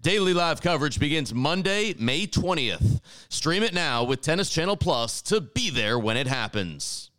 [0.00, 3.00] Daily live coverage begins Monday, May 20th.
[3.28, 7.10] Stream it now with Tennis Channel Plus to be there when it happens.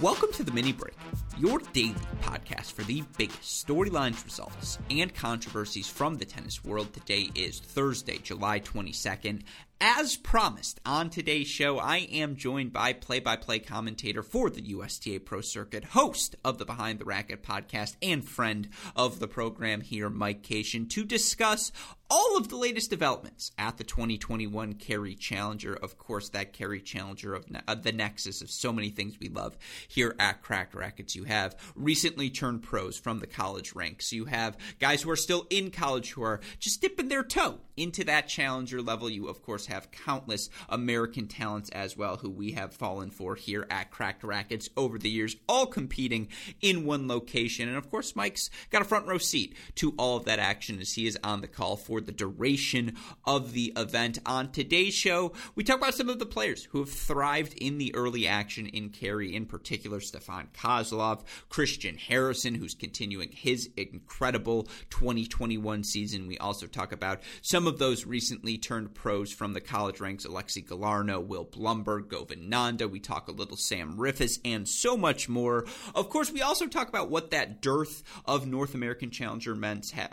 [0.00, 0.94] Welcome to the mini break,
[1.36, 6.94] your daily podcast for the biggest storylines, results, and controversies from the tennis world.
[6.94, 9.42] Today is Thursday, July 22nd.
[9.80, 14.60] As promised on today's show, I am joined by play by play commentator for the
[14.60, 19.80] USTA Pro Circuit, host of the Behind the Racquet podcast, and friend of the program
[19.80, 21.70] here, Mike Cation, to discuss
[22.10, 25.74] all of the latest developments at the 2021 Cary Challenger.
[25.74, 29.58] Of course, that Cary Challenger of, ne- the nexus of so many things we love
[29.88, 31.14] here at Cracked Racquets.
[31.14, 34.12] You have recently turned pros from the college ranks.
[34.12, 38.04] You have guys who are still in college who are just dipping their toe into
[38.04, 39.10] that challenger level.
[39.10, 43.66] You, of course, have countless American talents as well who we have fallen for here
[43.70, 46.28] at Cracked Racquets over the years, all competing
[46.62, 47.68] in one location.
[47.68, 50.94] And of course, Mike's got a front row seat to all of that action as
[50.94, 54.18] he is on the call for the duration of the event.
[54.26, 57.94] On today's show, we talk about some of the players who have thrived in the
[57.94, 65.84] early action in Cary, in particular, Stefan Kozlov, Christian Harrison, who's continuing his incredible 2021
[65.84, 66.26] season.
[66.26, 70.66] We also talk about some of those recently turned pros from the college ranks Alexi
[70.66, 72.88] Galarneau, Will Blumberg, Govind Nanda.
[72.88, 75.66] We talk a little Sam Riffice and so much more.
[75.94, 79.56] Of course, we also talk about what that dearth of North American Challenger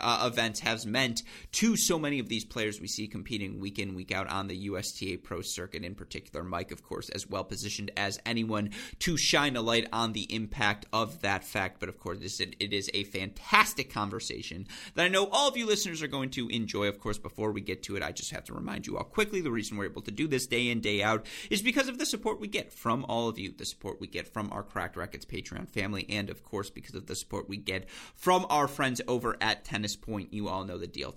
[0.00, 3.94] uh, events has meant to so many of these players we see competing week in,
[3.94, 6.44] week out on the USTA Pro Circuit, in particular.
[6.44, 8.70] Mike, of course, as well positioned as anyone
[9.00, 11.80] to shine a light on the impact of that fact.
[11.80, 15.66] But of course, this, it is a fantastic conversation that I know all of you
[15.66, 16.88] listeners are going to enjoy.
[16.88, 19.40] Of course, before we get to it, I just have to remind you all quickly
[19.40, 22.06] the reason we're able to do this day in, day out is because of the
[22.06, 25.24] support we get from all of you, the support we get from our Cracked Racquets
[25.24, 29.36] Patreon family, and of course, because of the support we get from our friends over
[29.40, 30.32] at Tennis Point.
[30.32, 31.12] You all know the deal.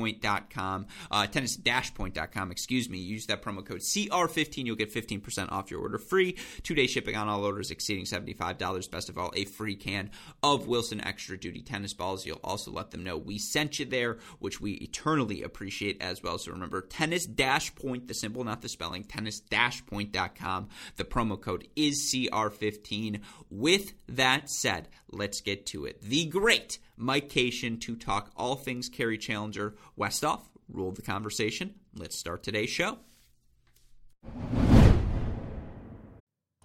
[0.00, 2.98] Tennispoint.com, uh, tennis-point.com, excuse me.
[2.98, 4.66] Use that promo code CR15.
[4.66, 6.36] You'll get 15% off your order free.
[6.62, 8.90] Two day shipping on all orders exceeding $75.
[8.90, 10.10] Best of all, a free can
[10.42, 12.26] of Wilson Extra Duty tennis balls.
[12.26, 16.38] You'll also let them know we sent you there, which we eternally appreciate as well.
[16.38, 17.26] So remember, tennis
[17.70, 19.40] point, the symbol, not the spelling, tennis
[19.86, 20.68] point.com.
[20.96, 23.20] The promo code is CR15.
[23.50, 26.00] With that said, let's get to it.
[26.02, 29.74] The great Mike Cation to talk all things Cary Challenger.
[29.98, 31.74] Westhoff, rule the conversation.
[31.96, 32.98] Let's start today's show.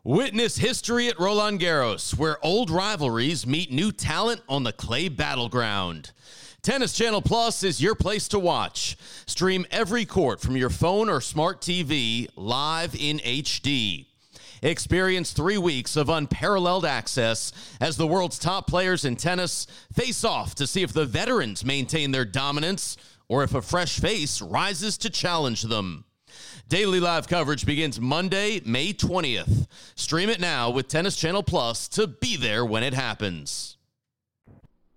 [0.03, 6.11] Witness history at Roland Garros, where old rivalries meet new talent on the clay battleground.
[6.61, 8.97] Tennis Channel Plus is your place to watch.
[9.25, 14.05] Stream every court from your phone or smart TV live in HD.
[14.61, 20.55] Experience three weeks of unparalleled access as the world's top players in tennis face off
[20.55, 25.09] to see if the veterans maintain their dominance or if a fresh face rises to
[25.09, 26.05] challenge them.
[26.67, 29.67] Daily live coverage begins Monday, May 20th.
[29.95, 33.77] Stream it now with Tennis Channel Plus to be there when it happens.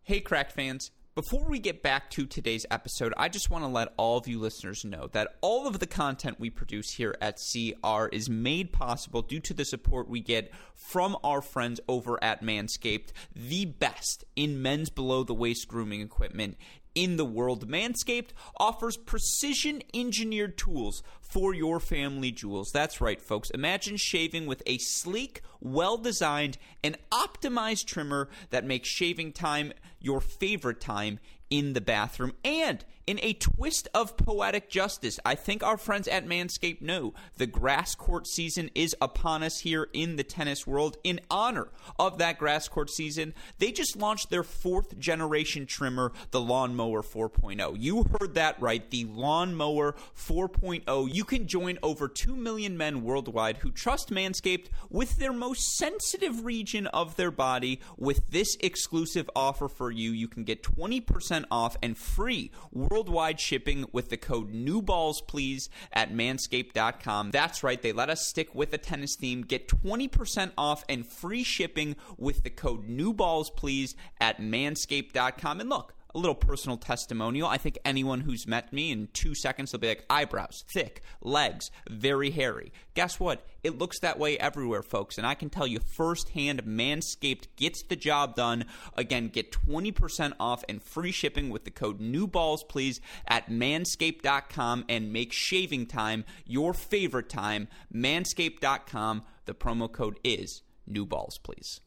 [0.02, 0.90] Hey, crack fans.
[1.18, 4.38] Before we get back to today's episode, I just want to let all of you
[4.38, 9.22] listeners know that all of the content we produce here at CR is made possible
[9.22, 14.62] due to the support we get from our friends over at Manscaped, the best in
[14.62, 16.56] men's below the waist grooming equipment
[16.98, 17.68] in the world.
[17.68, 22.72] Manscaped offers precision engineered tools for your family jewels.
[22.72, 23.50] That's right, folks.
[23.50, 30.20] Imagine shaving with a sleek, well designed, and optimized trimmer that makes shaving time your
[30.20, 31.20] favorite time
[31.50, 32.32] in the bathroom.
[32.44, 37.46] And in a twist of poetic justice, I think our friends at Manscaped know the
[37.46, 40.98] grass court season is upon us here in the tennis world.
[41.02, 41.68] In honor
[41.98, 47.76] of that grass court season, they just launched their fourth generation trimmer, the Lawnmower 4.0.
[47.80, 51.14] You heard that right, the Lawnmower 4.0.
[51.14, 56.44] You can join over 2 million men worldwide who trust Manscaped with their most sensitive
[56.44, 57.80] region of their body.
[57.96, 63.38] With this exclusive offer for you, you can get 20% off and free world worldwide
[63.38, 67.30] shipping with the code NEWBALLSPLEASE at manscaped.com.
[67.30, 69.42] That's right, they let us stick with the tennis theme.
[69.42, 75.60] Get 20% off and free shipping with the code NEWBALLSPLEASE at manscaped.com.
[75.60, 77.48] And look, a little personal testimonial.
[77.48, 81.70] I think anyone who's met me in two seconds will be like, eyebrows, thick, legs,
[81.88, 82.72] very hairy.
[82.94, 83.46] Guess what?
[83.62, 85.18] It looks that way everywhere, folks.
[85.18, 88.64] And I can tell you firsthand, Manscaped gets the job done.
[88.96, 95.32] Again, get 20% off and free shipping with the code NEWBALLSPLEASE at manscaped.com and make
[95.32, 97.68] shaving time your favorite time.
[97.94, 99.22] Manscaped.com.
[99.44, 101.80] The promo code is NEWBALLSPLEASE.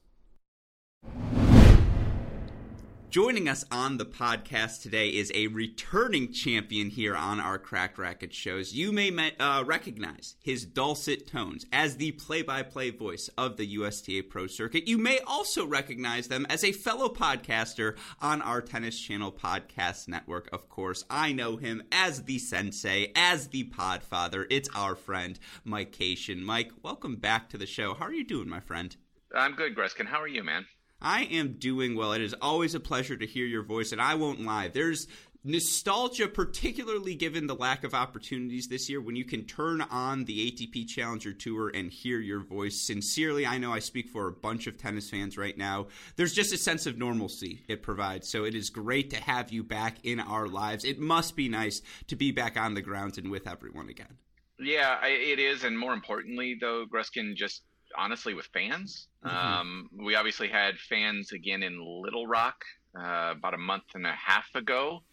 [3.11, 8.31] Joining us on the podcast today is a returning champion here on our Cracked Racquet
[8.31, 8.73] shows.
[8.73, 13.65] You may uh, recognize his dulcet tones as the play by play voice of the
[13.65, 14.87] USTA Pro Circuit.
[14.87, 20.47] You may also recognize them as a fellow podcaster on our Tennis Channel Podcast Network,
[20.53, 21.03] of course.
[21.09, 24.45] I know him as the sensei, as the podfather.
[24.49, 26.45] It's our friend, Mike Cation.
[26.45, 27.93] Mike, welcome back to the show.
[27.93, 28.95] How are you doing, my friend?
[29.35, 30.05] I'm good, Gruskin.
[30.05, 30.65] How are you, man?
[31.01, 32.13] I am doing well.
[32.13, 34.67] It is always a pleasure to hear your voice, and I won't lie.
[34.67, 35.07] There's
[35.43, 40.51] nostalgia, particularly given the lack of opportunities this year, when you can turn on the
[40.51, 42.79] ATP Challenger Tour and hear your voice.
[42.79, 45.87] Sincerely, I know I speak for a bunch of tennis fans right now.
[46.15, 48.29] There's just a sense of normalcy it provides.
[48.29, 50.85] So it is great to have you back in our lives.
[50.85, 54.17] It must be nice to be back on the grounds and with everyone again.
[54.59, 55.63] Yeah, it is.
[55.63, 57.63] And more importantly, though, Gruskin, just
[57.97, 59.07] honestly with fans.
[59.25, 59.37] Mm-hmm.
[59.37, 62.63] Um, we obviously had fans again in Little Rock
[62.97, 65.03] uh, about a month and a half ago,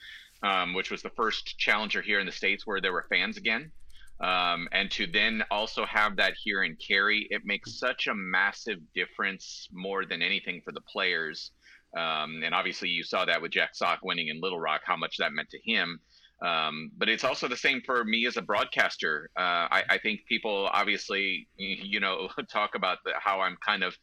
[0.42, 3.70] um, which was the first challenger here in the states where there were fans again.
[4.20, 8.78] Um, and to then also have that here in Cary, it makes such a massive
[8.94, 11.52] difference more than anything for the players.
[11.96, 15.16] Um, and obviously, you saw that with Jack Sock winning in Little Rock, how much
[15.18, 16.00] that meant to him.
[16.40, 19.30] Um, but it's also the same for me as a broadcaster.
[19.36, 23.96] Uh, I, I, think people obviously, you know, talk about the, how I'm kind of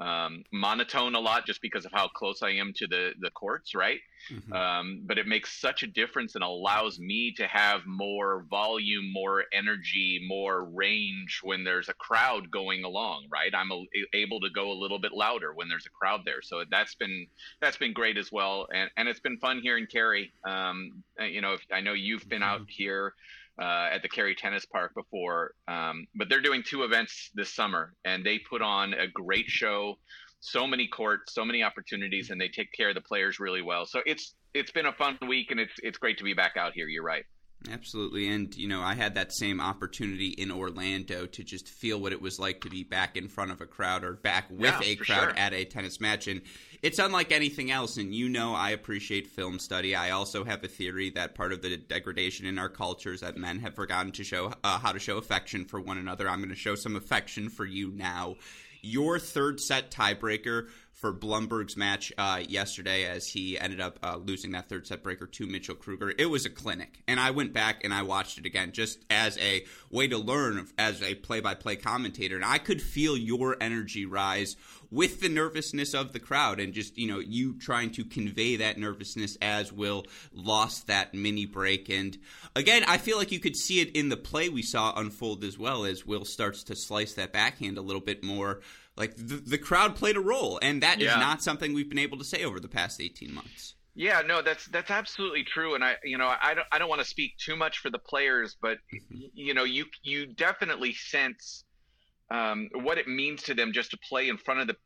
[0.00, 3.74] um, monotone a lot just because of how close I am to the the courts,
[3.74, 4.00] right?
[4.32, 4.52] Mm-hmm.
[4.52, 9.44] Um, but it makes such a difference and allows me to have more volume, more
[9.52, 13.54] energy, more range when there's a crowd going along, right?
[13.54, 16.64] I'm a, able to go a little bit louder when there's a crowd there, so
[16.70, 17.26] that's been
[17.60, 20.32] that's been great as well, and and it's been fun here in Cary.
[20.44, 22.62] Um, you know, if, I know you've been mm-hmm.
[22.62, 23.14] out here
[23.60, 27.92] uh, at the Cary Tennis Park before, um, but they're doing two events this summer,
[28.04, 29.98] and they put on a great show.
[30.40, 33.84] So many courts, so many opportunities, and they take care of the players really well.
[33.84, 36.72] So it's it's been a fun week, and it's it's great to be back out
[36.72, 36.88] here.
[36.88, 37.24] You're right.
[37.70, 38.28] Absolutely.
[38.28, 42.22] And, you know, I had that same opportunity in Orlando to just feel what it
[42.22, 44.96] was like to be back in front of a crowd or back with yeah, a
[44.96, 45.34] crowd sure.
[45.36, 46.26] at a tennis match.
[46.26, 46.40] And
[46.82, 47.96] it's unlike anything else.
[47.96, 49.94] And you know, I appreciate film study.
[49.94, 53.36] I also have a theory that part of the degradation in our culture is that
[53.36, 56.28] men have forgotten to show uh, how to show affection for one another.
[56.28, 58.36] I'm going to show some affection for you now.
[58.82, 60.68] Your third set tiebreaker
[61.00, 65.26] for Blumberg's match uh, yesterday as he ended up uh, losing that third set breaker
[65.26, 66.12] to Mitchell Kruger.
[66.16, 67.02] It was a clinic.
[67.08, 70.68] And I went back and I watched it again just as a way to learn
[70.78, 72.36] as a play by play commentator.
[72.36, 74.56] And I could feel your energy rise
[74.90, 78.76] with the nervousness of the crowd and just, you know, you trying to convey that
[78.76, 80.04] nervousness as Will
[80.34, 81.88] lost that mini break.
[81.88, 82.18] And
[82.54, 85.58] again, I feel like you could see it in the play we saw unfold as
[85.58, 88.60] well as Will starts to slice that backhand a little bit more
[89.00, 91.10] like the, the crowd played a role, and that yeah.
[91.10, 93.74] is not something we've been able to say over the past eighteen months.
[93.94, 97.00] Yeah, no, that's that's absolutely true, and I, you know, I don't I don't want
[97.00, 99.16] to speak too much for the players, but mm-hmm.
[99.34, 101.64] you know, you you definitely sense
[102.30, 104.76] um, what it means to them just to play in front of the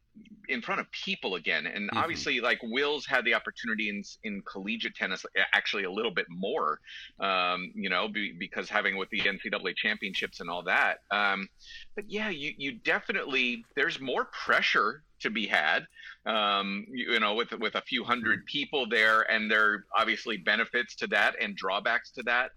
[0.48, 1.66] in front of people again.
[1.66, 1.98] And mm-hmm.
[1.98, 6.80] obviously, like Will's had the opportunity in in collegiate tennis, actually a little bit more,
[7.20, 10.98] um, you know, be, because having with the NCAA championships and all that.
[11.10, 11.48] Um,
[11.94, 15.86] but yeah, you you definitely there's more pressure to be had,
[16.26, 18.46] um, you, you, know, with with a few hundred mm-hmm.
[18.46, 22.50] people there, and there are obviously benefits to that and drawbacks to that.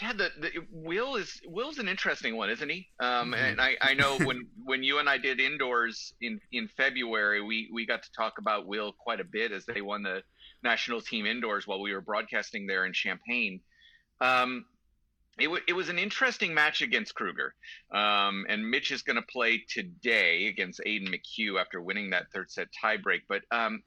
[0.00, 2.88] Yeah, the, the Will is Will's an interesting one, isn't he?
[3.00, 3.34] Um, mm-hmm.
[3.34, 7.68] And I, I know when when you and I did indoors in in February, we
[7.72, 10.22] we got to talk about Will quite a bit as they won the
[10.62, 13.60] national team indoors while we were broadcasting there in Champaign.
[14.20, 14.64] Um,
[15.38, 17.54] it, w- it was an interesting match against Kruger.
[17.90, 22.50] Um, and Mitch is going to play today against Aidan McHugh after winning that third
[22.50, 23.22] set tiebreak.
[23.28, 23.82] But um,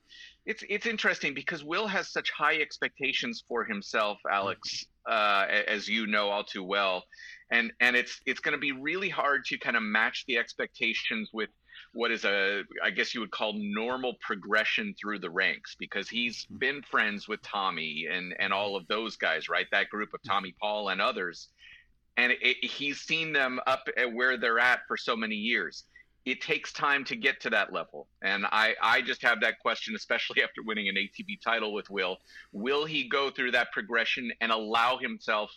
[0.45, 6.07] it's it's interesting because Will has such high expectations for himself, Alex, uh, as you
[6.07, 7.03] know all too well.
[7.51, 11.29] and and it's it's going to be really hard to kind of match the expectations
[11.33, 11.49] with
[11.93, 16.45] what is a I guess you would call normal progression through the ranks because he's
[16.45, 16.57] mm-hmm.
[16.57, 19.67] been friends with Tommy and and all of those guys, right?
[19.71, 21.49] That group of Tommy Paul and others,
[22.17, 25.85] and it, he's seen them up at where they're at for so many years.
[26.25, 29.95] It takes time to get to that level, and I I just have that question,
[29.95, 32.17] especially after winning an ATP title with Will.
[32.51, 35.51] Will he go through that progression and allow himself?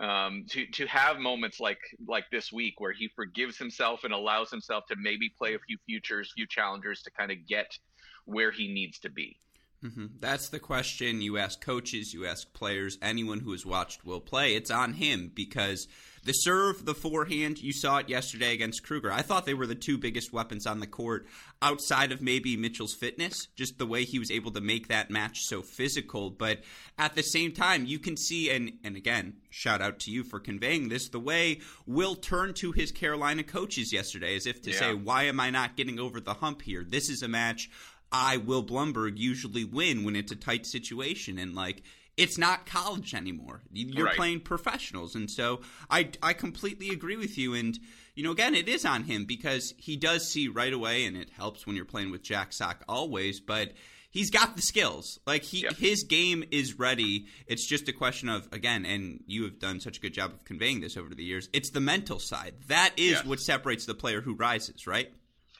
[0.00, 4.50] um, to to have moments like like this week where he forgives himself and allows
[4.50, 7.78] himself to maybe play a few futures, few challengers to kind of get
[8.24, 9.38] where he needs to be.
[9.84, 10.06] Mm-hmm.
[10.18, 14.54] That's the question you ask coaches, you ask players, anyone who has watched Will play.
[14.54, 15.88] It's on him because
[16.24, 19.10] the serve, the forehand, you saw it yesterday against Kruger.
[19.10, 21.26] I thought they were the two biggest weapons on the court
[21.62, 25.40] outside of maybe Mitchell's fitness, just the way he was able to make that match
[25.40, 26.30] so physical.
[26.30, 26.60] But
[26.98, 30.40] at the same time, you can see, and, and again, shout out to you for
[30.40, 34.78] conveying this, the way Will turned to his Carolina coaches yesterday as if to yeah.
[34.78, 36.84] say, why am I not getting over the hump here?
[36.86, 37.70] This is a match
[38.12, 41.38] I, Will Blumberg, usually win when it's a tight situation.
[41.38, 41.82] And like,
[42.20, 43.62] it's not college anymore.
[43.72, 44.16] You're right.
[44.16, 45.14] playing professionals.
[45.14, 45.60] And so
[45.90, 47.54] I, I completely agree with you.
[47.54, 47.78] And,
[48.14, 51.30] you know, again, it is on him because he does see right away, and it
[51.30, 53.72] helps when you're playing with Jack Sock always, but
[54.10, 55.18] he's got the skills.
[55.26, 55.76] Like he yep.
[55.76, 57.26] his game is ready.
[57.46, 60.44] It's just a question of again, and you have done such a good job of
[60.44, 61.48] conveying this over the years.
[61.52, 62.54] It's the mental side.
[62.68, 63.24] That is yes.
[63.24, 65.10] what separates the player who rises, right?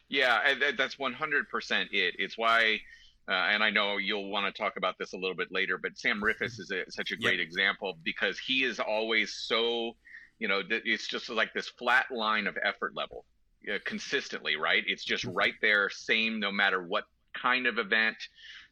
[0.08, 1.12] Yeah, that's 100%
[1.92, 2.16] it.
[2.18, 2.80] It's why
[3.28, 5.96] uh, and I know you'll want to talk about this a little bit later, but
[5.96, 7.46] Sam Riffice is a, such a great yep.
[7.46, 9.92] example because he is always so,
[10.38, 13.24] you know, it's just like this flat line of effort level
[13.72, 14.82] uh, consistently, right?
[14.86, 15.36] It's just mm-hmm.
[15.36, 18.16] right there, same no matter what kind of event,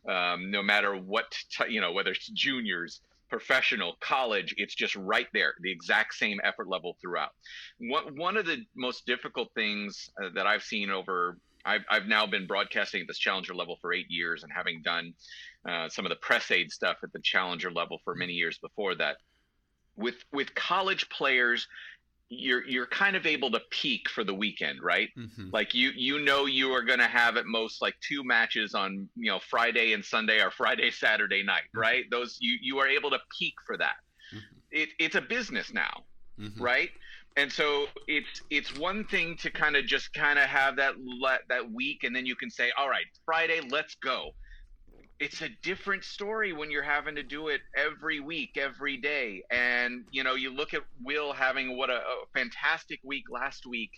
[0.09, 5.28] um, no matter what, t- you know, whether it's juniors, professional, college, it's just right
[5.33, 7.31] there, the exact same effort level throughout.
[7.78, 12.27] One, one of the most difficult things uh, that I've seen over I've, I've now
[12.27, 15.15] been broadcasting at this challenger level for eight years and having done
[15.69, 18.95] uh, some of the press aid stuff at the challenger level for many years before
[18.97, 19.17] that.
[19.97, 21.67] With with college players,
[22.29, 25.09] you're you're kind of able to peak for the weekend, right?
[25.19, 25.49] Mm-hmm.
[25.53, 29.09] Like you you know you are going to have at most like two matches on
[29.17, 31.81] you know Friday and Sunday or Friday Saturday night, mm-hmm.
[31.81, 32.05] right?
[32.11, 33.97] Those you you are able to peak for that.
[34.35, 34.38] Mm-hmm.
[34.71, 36.05] It, it's a business now,
[36.38, 36.62] mm-hmm.
[36.62, 36.91] right?
[37.38, 40.95] And so it's it's one thing to kind of just kind of have that
[41.49, 44.30] that week and then you can say all right friday let's go.
[45.21, 49.42] It's a different story when you're having to do it every week every day.
[49.50, 53.90] And you know you look at will having what a, a fantastic week last week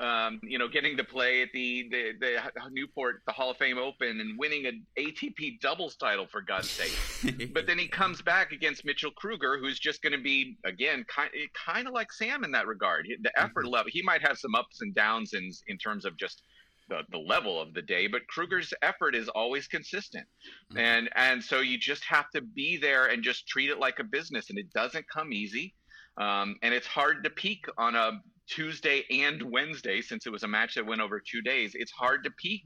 [0.00, 2.40] um, you know, getting to play at the, the, the
[2.70, 7.50] Newport, the Hall of Fame Open, and winning an ATP doubles title for God's sake.
[7.52, 11.30] but then he comes back against Mitchell Kruger, who's just going to be again kind
[11.52, 13.08] kind of like Sam in that regard.
[13.22, 13.72] The effort mm-hmm.
[13.72, 16.42] level, he might have some ups and downs in in terms of just
[16.88, 20.26] the, the level of the day, but Kruger's effort is always consistent.
[20.70, 20.78] Mm-hmm.
[20.78, 24.04] And and so you just have to be there and just treat it like a
[24.04, 25.74] business, and it doesn't come easy.
[26.16, 30.48] Um, and it's hard to peak on a Tuesday and Wednesday, since it was a
[30.48, 32.64] match that went over two days, it's hard to peak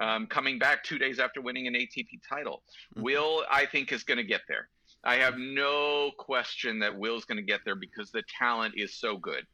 [0.00, 2.62] um, coming back two days after winning an ATP title.
[2.94, 3.02] Mm-hmm.
[3.02, 4.68] Will, I think, is going to get there.
[5.02, 9.16] I have no question that Will's going to get there because the talent is so
[9.16, 9.46] good.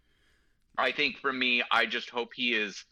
[0.78, 2.84] I think for me, I just hope he is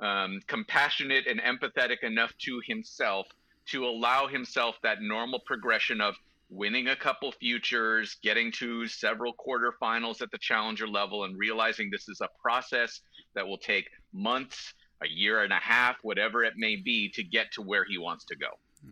[0.00, 3.26] um, compassionate and empathetic enough to himself
[3.68, 6.16] to allow himself that normal progression of
[6.50, 12.08] winning a couple futures, getting to several quarterfinals at the challenger level, and realizing this
[12.08, 13.00] is a process
[13.34, 17.52] that will take months, a year and a half, whatever it may be, to get
[17.52, 18.48] to where he wants to go.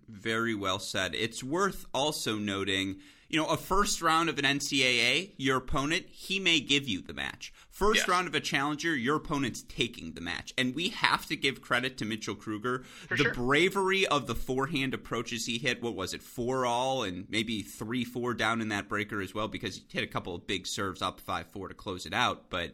[0.09, 1.15] Very well said.
[1.15, 6.40] It's worth also noting you know, a first round of an NCAA, your opponent, he
[6.40, 7.52] may give you the match.
[7.68, 8.08] First yes.
[8.08, 10.54] round of a challenger, your opponent's taking the match.
[10.56, 12.85] And we have to give credit to Mitchell Kruger.
[13.06, 13.35] For the sure.
[13.35, 18.04] bravery of the forehand approaches he hit, what was it, four all and maybe three
[18.04, 21.02] four down in that breaker as well, because he hit a couple of big serves
[21.02, 22.49] up five four to close it out.
[22.49, 22.73] But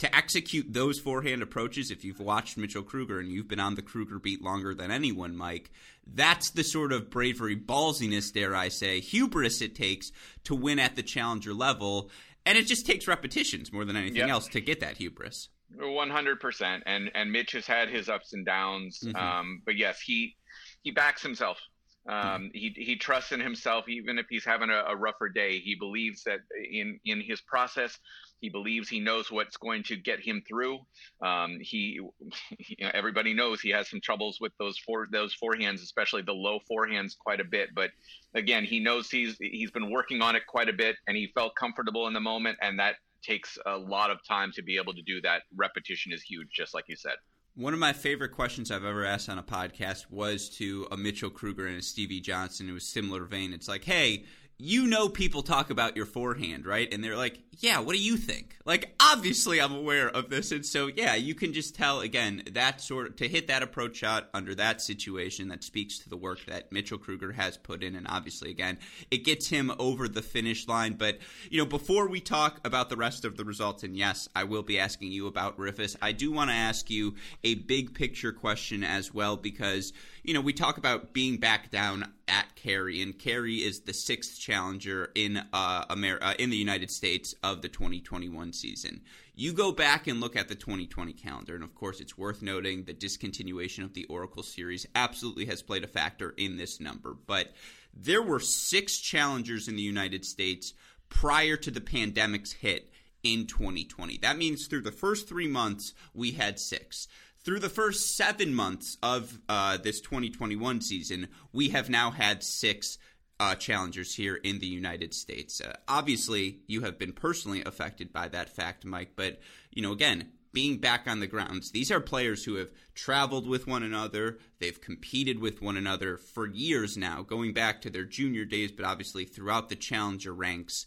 [0.00, 3.82] to execute those forehand approaches, if you've watched Mitchell Kruger and you've been on the
[3.82, 5.70] Kruger beat longer than anyone, Mike,
[6.06, 10.12] that's the sort of bravery, ballsiness, dare I say, hubris it takes
[10.44, 12.10] to win at the challenger level.
[12.44, 14.30] And it just takes repetitions more than anything yep.
[14.30, 15.48] else to get that hubris.
[15.76, 19.14] One hundred percent, and and Mitch has had his ups and downs, mm-hmm.
[19.14, 20.34] um, but yes, he
[20.82, 21.60] he backs himself.
[22.08, 22.46] Um, mm-hmm.
[22.54, 25.60] He he trusts in himself, even if he's having a, a rougher day.
[25.60, 26.40] He believes that
[26.72, 27.96] in in his process,
[28.40, 30.78] he believes he knows what's going to get him through.
[31.22, 32.00] Um, he,
[32.58, 36.32] you know, everybody knows he has some troubles with those four those forehands, especially the
[36.32, 37.70] low forehands, quite a bit.
[37.74, 37.90] But
[38.34, 41.54] again, he knows he's he's been working on it quite a bit, and he felt
[41.54, 45.02] comfortable in the moment, and that takes a lot of time to be able to
[45.02, 45.42] do that.
[45.54, 47.16] Repetition is huge, just like you said.
[47.56, 51.30] One of my favorite questions I've ever asked on a podcast was to a Mitchell
[51.30, 52.68] Kruger and a Stevie Johnson.
[52.68, 53.52] It was similar vein.
[53.52, 54.24] It's like, hey,
[54.60, 56.92] you know people talk about your forehand, right?
[56.92, 58.56] And they're like, yeah, what do you think?
[58.64, 60.52] Like, obviously I'm aware of this.
[60.52, 63.96] And so, yeah, you can just tell, again, that sort of, to hit that approach
[63.96, 67.94] shot under that situation, that speaks to the work that Mitchell Kruger has put in.
[67.94, 68.78] And obviously, again,
[69.10, 70.94] it gets him over the finish line.
[70.94, 71.18] But,
[71.50, 74.62] you know, before we talk about the rest of the results, and yes, I will
[74.62, 77.14] be asking you about Riffice, I do want to ask you
[77.44, 82.12] a big picture question as well, because, you know, we talk about being back down
[82.28, 86.90] at Cary, and Cary is the sixth challenger in uh, America, uh, in the United
[86.90, 89.00] States of the 2021 season.
[89.34, 92.84] You go back and look at the 2020 calendar, and of course, it's worth noting
[92.84, 97.16] the discontinuation of the Oracle Series absolutely has played a factor in this number.
[97.26, 97.52] But
[97.94, 100.74] there were six challengers in the United States
[101.08, 104.18] prior to the pandemic's hit in 2020.
[104.18, 107.08] That means through the first three months, we had six.
[107.42, 112.98] Through the first seven months of uh, this 2021 season, we have now had six
[113.38, 115.62] uh, challengers here in the United States.
[115.62, 120.32] Uh, obviously, you have been personally affected by that fact, Mike, but, you know, again,
[120.52, 124.38] being back on the grounds, these are players who have traveled with one another.
[124.58, 128.84] They've competed with one another for years now, going back to their junior days, but
[128.84, 130.84] obviously throughout the challenger ranks.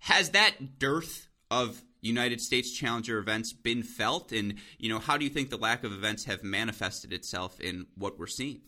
[0.00, 4.32] Has that dearth of United States Challenger events been felt?
[4.32, 7.86] And, you know, how do you think the lack of events have manifested itself in
[7.96, 8.60] what we're seeing?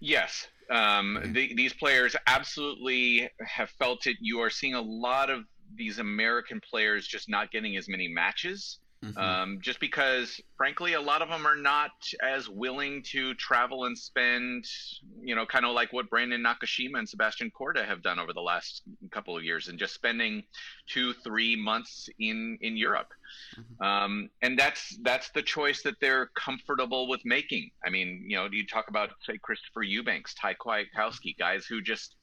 [0.00, 0.46] Yes.
[0.70, 4.16] Um, the, these players absolutely have felt it.
[4.20, 8.78] You are seeing a lot of these American players just not getting as many matches.
[9.04, 9.18] Mm-hmm.
[9.18, 11.90] Um, just because, frankly, a lot of them are not
[12.22, 14.64] as willing to travel and spend,
[15.20, 18.40] you know, kind of like what Brandon Nakashima and Sebastian Korda have done over the
[18.40, 20.42] last couple of years, and just spending
[20.88, 23.12] two, three months in in Europe.
[23.58, 23.84] Mm-hmm.
[23.84, 27.70] Um, and that's that's the choice that they're comfortable with making.
[27.84, 31.82] I mean, you know, do you talk about say Christopher Eubanks, Thai Kwiatkowski, guys who
[31.82, 32.16] just,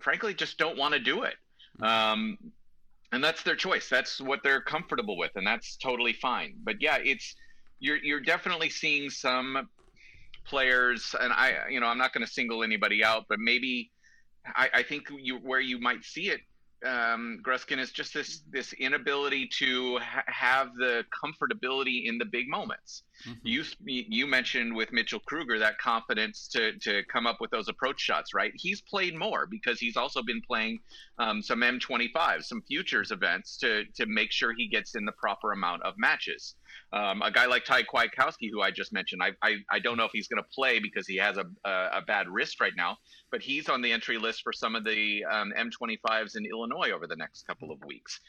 [0.00, 1.36] frankly, just don't want to do it.
[1.80, 1.84] Mm-hmm.
[1.84, 2.38] Um,
[3.12, 3.88] and that's their choice.
[3.88, 6.54] That's what they're comfortable with, and that's totally fine.
[6.64, 7.34] But yeah, it's
[7.78, 9.68] you're you're definitely seeing some
[10.44, 13.90] players, and I you know I'm not going to single anybody out, but maybe
[14.54, 16.40] I, I think you where you might see it
[16.84, 22.48] um, Gruskin is just this this inability to ha- have the comfortability in the big
[22.48, 23.02] moments.
[23.28, 23.38] Mm-hmm.
[23.42, 28.00] You you mentioned with Mitchell Kruger that confidence to to come up with those approach
[28.00, 28.52] shots, right?
[28.54, 30.80] He's played more because he's also been playing
[31.18, 35.52] um, some M25, some futures events to to make sure he gets in the proper
[35.52, 36.54] amount of matches.
[36.92, 40.04] Um, a guy like Thai Kwiatkowski, who I just mentioned, I, I, I don't know
[40.04, 42.96] if he's going to play because he has a, a, a, bad wrist right now,
[43.30, 47.06] but he's on the entry list for some of the um, M25s in Illinois over
[47.06, 48.20] the next couple of weeks.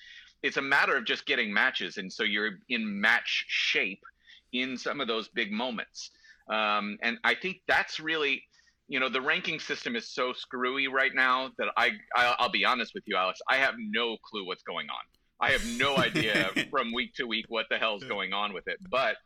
[0.42, 4.04] It's a matter of just getting matches, and so you're in match shape
[4.54, 6.12] in some of those big moments.
[6.50, 8.44] Um, and I think that's really,
[8.88, 12.94] you know, the ranking system is so screwy right now that I, I'll be honest
[12.94, 15.04] with you, Alex, I have no clue what's going on.
[15.40, 18.78] I have no idea from week to week what the hell's going on with it.
[18.90, 19.18] But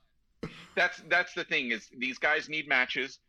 [0.75, 3.19] that's that's the thing is these guys need matches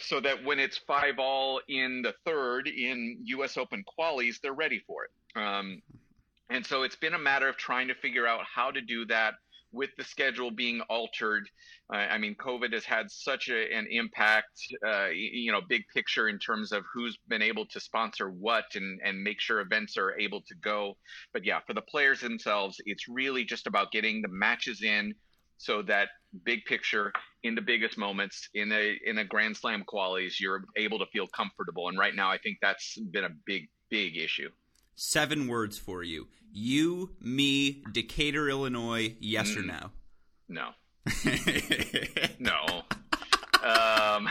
[0.00, 3.56] so that when it's five all in the third in U.S.
[3.56, 5.38] Open qualies, they're ready for it.
[5.38, 5.82] Um,
[6.50, 9.34] and so it's been a matter of trying to figure out how to do that
[9.74, 11.48] with the schedule being altered,
[11.92, 16.28] uh, I mean, COVID has had such a, an impact, uh, you know, big picture
[16.28, 20.18] in terms of who's been able to sponsor what and, and make sure events are
[20.18, 20.96] able to go.
[21.32, 25.14] But yeah, for the players themselves, it's really just about getting the matches in
[25.58, 26.08] so that
[26.44, 30.98] big picture in the biggest moments in a in a grand slam qualies you're able
[30.98, 34.50] to feel comfortable and right now i think that's been a big big issue
[34.94, 39.56] seven words for you you, me, Decatur, Illinois, yes mm.
[39.58, 39.90] or no?
[40.48, 40.70] No.
[42.38, 42.82] no.
[43.64, 44.28] Um,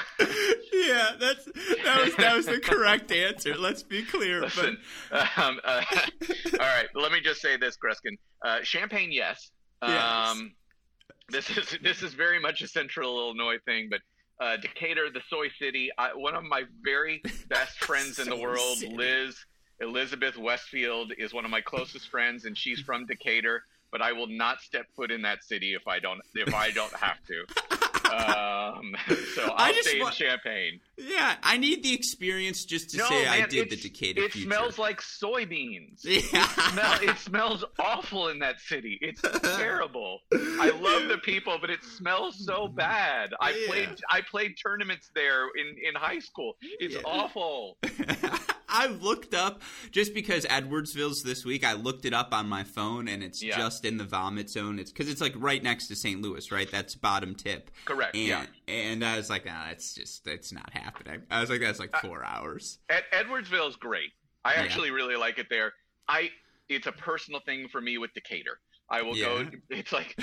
[0.71, 3.55] yeah, that's that was that was the correct answer.
[3.57, 4.41] Let's be clear.
[4.41, 4.77] Listen,
[5.11, 5.81] but um, uh,
[6.53, 8.17] all right, let me just say this, Gruskin.
[8.43, 9.51] Uh, Champaign, yes.
[9.81, 10.03] yes.
[10.03, 10.53] Um,
[11.29, 14.01] this is this is very much a Central Illinois thing, but
[14.39, 15.89] uh, Decatur, the soy city.
[15.97, 18.95] I, one of my very best friends in the world, city.
[18.95, 19.35] Liz
[19.79, 23.63] Elizabeth Westfield is one of my closest friends, and she's from Decatur.
[23.91, 26.93] But I will not step foot in that city if I don't if I don't
[26.93, 27.45] have to.
[28.13, 28.95] Um,
[29.35, 30.79] so I'll I stay in Champaign.
[30.95, 34.21] Yeah, I need the experience just to no, say man, I did the Decatur.
[34.21, 34.47] It future.
[34.47, 36.03] smells like soybeans.
[36.03, 36.47] Yeah.
[36.63, 38.97] It, smell, it smells awful in that city.
[39.01, 40.19] It's terrible.
[40.31, 42.75] I love the people, but it smells so mm-hmm.
[42.75, 43.33] bad.
[43.39, 43.67] I yeah.
[43.67, 46.57] played I played tournaments there in in high school.
[46.79, 47.01] It's yeah.
[47.05, 47.77] awful.
[48.73, 51.63] I've looked up just because Edwardsville's this week.
[51.63, 53.55] I looked it up on my phone, and it's yeah.
[53.55, 54.79] just in the vomit zone.
[54.79, 56.21] It's because it's like right next to St.
[56.21, 56.69] Louis, right?
[56.69, 57.69] That's bottom tip.
[57.85, 58.15] Correct.
[58.15, 58.45] And, yeah.
[58.67, 60.82] And I was like, nah, it's just it's not happening.
[61.29, 62.79] I was like, that's like four hours.
[62.89, 64.11] Ed- Edwardsville is great.
[64.45, 64.95] I actually yeah.
[64.95, 65.73] really like it there.
[66.07, 66.29] I
[66.69, 68.59] it's a personal thing for me with Decatur.
[68.89, 69.43] I will yeah.
[69.43, 69.49] go.
[69.69, 70.15] It's like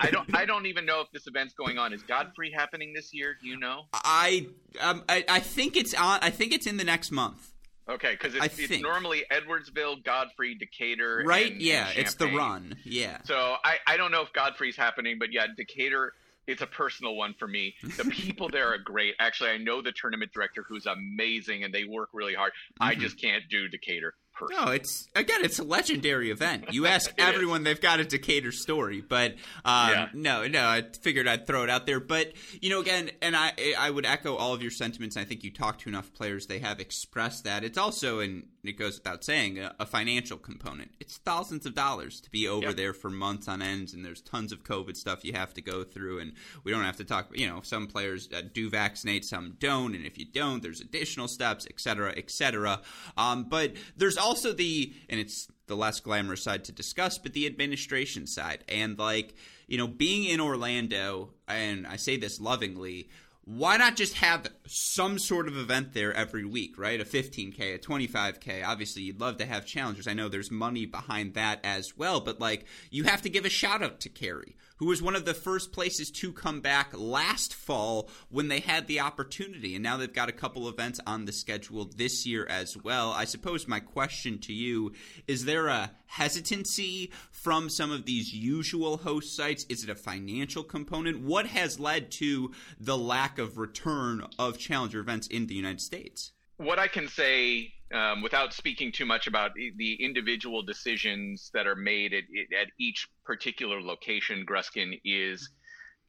[0.00, 0.34] I don't.
[0.36, 1.92] I don't even know if this event's going on.
[1.92, 3.36] Is Godfrey happening this year?
[3.40, 3.84] Do you know?
[3.94, 4.48] I
[4.80, 6.18] um, I, I think it's on.
[6.22, 7.52] I think it's in the next month.
[7.88, 11.52] Okay, because it's, it's normally Edwardsville, Godfrey, Decatur, right?
[11.52, 12.76] And, yeah, and it's the run.
[12.84, 13.18] Yeah.
[13.24, 16.12] So I I don't know if Godfrey's happening, but yeah, Decatur.
[16.46, 17.74] It's a personal one for me.
[17.82, 19.14] The people there are great.
[19.20, 22.52] Actually, I know the tournament director who's amazing, and they work really hard.
[22.52, 22.84] Mm-hmm.
[22.84, 24.14] I just can't do Decatur
[24.46, 24.64] person.
[24.64, 26.72] No, it's again, it's a legendary event.
[26.72, 27.64] You ask everyone, is.
[27.64, 29.32] they've got a Decatur story, but
[29.64, 30.08] um, yeah.
[30.12, 32.00] no, no, I figured I'd throw it out there.
[32.00, 35.16] But you know, again, and I, I would echo all of your sentiments.
[35.16, 37.64] I think you talk to enough players; they have expressed that.
[37.64, 40.92] It's also, and it goes without saying, a, a financial component.
[41.00, 42.76] It's thousands of dollars to be over yep.
[42.76, 45.84] there for months on ends, and there's tons of COVID stuff you have to go
[45.84, 46.20] through.
[46.20, 46.32] And
[46.64, 47.28] we don't have to talk.
[47.32, 51.28] You know, some players uh, do vaccinate, some don't, and if you don't, there's additional
[51.28, 52.80] steps, et cetera, et cetera.
[53.16, 57.46] Um, but there's also the, and it's the less glamorous side to discuss, but the
[57.46, 58.64] administration side.
[58.68, 59.34] And like,
[59.66, 63.08] you know, being in Orlando, and I say this lovingly,
[63.44, 67.00] why not just have some sort of event there every week, right?
[67.00, 68.64] A 15K, a 25K.
[68.64, 70.06] Obviously, you'd love to have challengers.
[70.06, 73.50] I know there's money behind that as well, but like, you have to give a
[73.50, 77.54] shout out to Cary who was one of the first places to come back last
[77.54, 79.76] fall when they had the opportunity.
[79.76, 83.12] And now they've got a couple events on the schedule this year as well.
[83.12, 84.92] I suppose my question to you
[85.28, 89.64] is there a hesitancy from some of these usual host sites?
[89.68, 91.20] Is it a financial component?
[91.20, 96.32] What has led to the lack of return of challenger events in the United States?
[96.62, 101.76] What I can say um, without speaking too much about the individual decisions that are
[101.76, 102.24] made at,
[102.60, 105.50] at each particular location, Gruskin is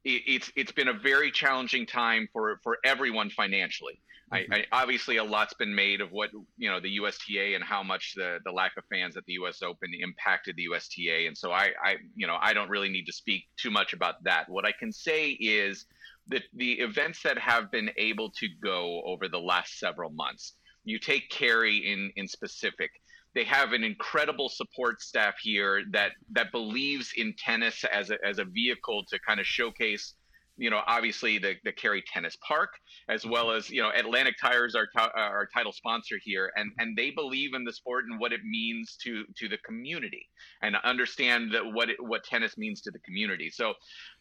[0.03, 3.99] it's it's been a very challenging time for for everyone financially.
[4.33, 4.53] Mm-hmm.
[4.53, 7.83] I, I, obviously, a lot's been made of what you know the USTA and how
[7.83, 9.61] much the the lack of fans at the U.S.
[9.61, 13.13] Open impacted the USTA, and so I, I you know I don't really need to
[13.13, 14.49] speak too much about that.
[14.49, 15.85] What I can say is
[16.27, 20.53] that the events that have been able to go over the last several months
[20.85, 22.91] you take Cary in in specific.
[23.35, 28.39] They have an incredible support staff here that that believes in tennis as a, as
[28.39, 30.13] a vehicle to kind of showcase
[30.57, 32.69] you know, obviously the, the Cary Tennis Park,
[33.09, 37.09] as well as, you know, Atlantic Tires, our, our title sponsor here, and, and they
[37.11, 40.29] believe in the sport and what it means to, to the community
[40.61, 43.49] and understand that what, it, what tennis means to the community.
[43.49, 43.73] So,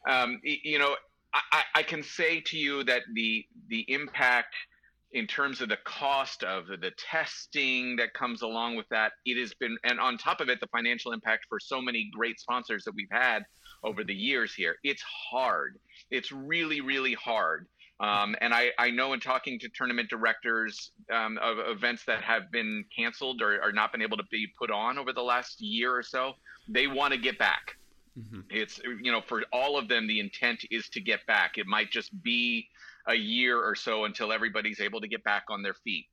[0.08, 0.96] um, you know,
[1.34, 4.54] I, I can say to you that the, the impact–
[5.12, 9.52] in terms of the cost of the testing that comes along with that it has
[9.54, 12.94] been and on top of it the financial impact for so many great sponsors that
[12.94, 13.44] we've had
[13.84, 14.76] over the years here.
[14.84, 15.78] It's hard.
[16.10, 17.66] It's really really hard.
[18.00, 22.50] Um, and I, I know in talking to tournament directors um, of events that have
[22.50, 25.94] been canceled or, or not been able to be put on over the last year
[25.94, 26.32] or so
[26.68, 27.76] they want to get back.
[28.18, 28.40] Mm-hmm.
[28.50, 31.56] it's you know for all of them the intent is to get back.
[31.56, 32.68] It might just be
[33.08, 36.06] a year or so until everybody's able to get back on their feet.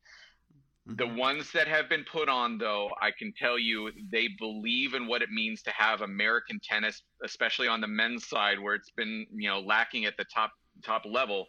[0.85, 1.17] The mm-hmm.
[1.17, 5.21] ones that have been put on, though, I can tell you they believe in what
[5.21, 9.49] it means to have American tennis, especially on the men's side, where it's been you
[9.49, 10.51] know lacking at the top
[10.83, 11.45] top level,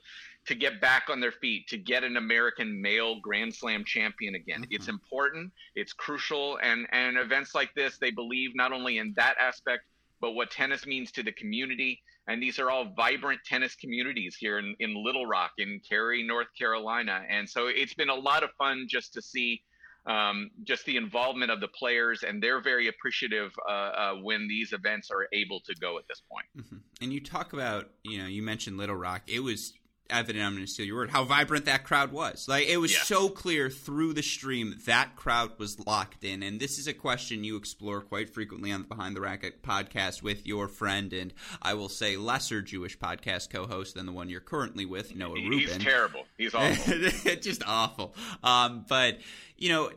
[0.46, 4.62] to get back on their feet, to get an American male Grand Slam champion again.
[4.62, 4.72] Mm-hmm.
[4.72, 9.37] It's important, it's crucial, and and events like this, they believe not only in that
[9.40, 9.85] aspect,
[10.20, 14.59] but what tennis means to the community and these are all vibrant tennis communities here
[14.59, 17.23] in, in Little Rock, in Cary, North Carolina.
[17.29, 19.62] And so it's been a lot of fun just to see
[20.07, 24.73] um, just the involvement of the players, and they're very appreciative uh, uh, when these
[24.73, 26.47] events are able to go at this point.
[26.57, 26.77] Mm-hmm.
[27.03, 29.23] And you talk about, you know, you mentioned Little Rock.
[29.27, 29.75] It was
[30.11, 32.46] evident, I'm going to steal your word, how vibrant that crowd was.
[32.49, 36.42] Like, it was so clear through the stream that crowd was locked in.
[36.42, 40.23] And this is a question you explore quite frequently on the Behind the Racquet podcast
[40.23, 44.29] with your friend and I will say lesser Jewish podcast co host than the one
[44.29, 45.53] you're currently with, Noah Rubin.
[45.53, 46.25] He's terrible.
[46.37, 46.94] He's awful.
[47.40, 48.14] Just awful.
[48.42, 49.18] Um, but,
[49.57, 49.90] you know,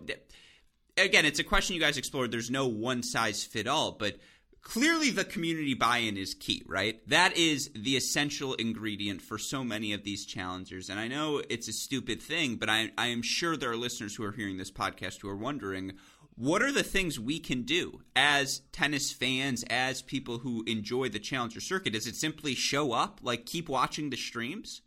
[0.98, 2.32] again, it's a question you guys explored.
[2.32, 4.16] There's no one size fit all, but
[4.64, 7.08] clearly the community buy-in is key right?
[7.10, 10.90] That is the essential ingredient for so many of these challengers.
[10.90, 14.16] And i know it's a stupid thing but i, I am sure there are listeners
[14.16, 15.94] who are hearing this podcast who are wondering
[16.36, 21.20] what are the things we can do as tennis fans as people who enjoy the
[21.20, 21.96] challenger circuit?
[21.96, 23.20] Is it simply show up?
[23.22, 24.82] Like keep watching the streams?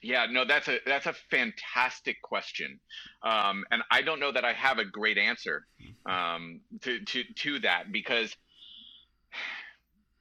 [0.00, 2.78] Yeah, no, that's a that's a fantastic question,
[3.24, 5.66] um, and I don't know that I have a great answer
[6.06, 8.36] um, to to to that because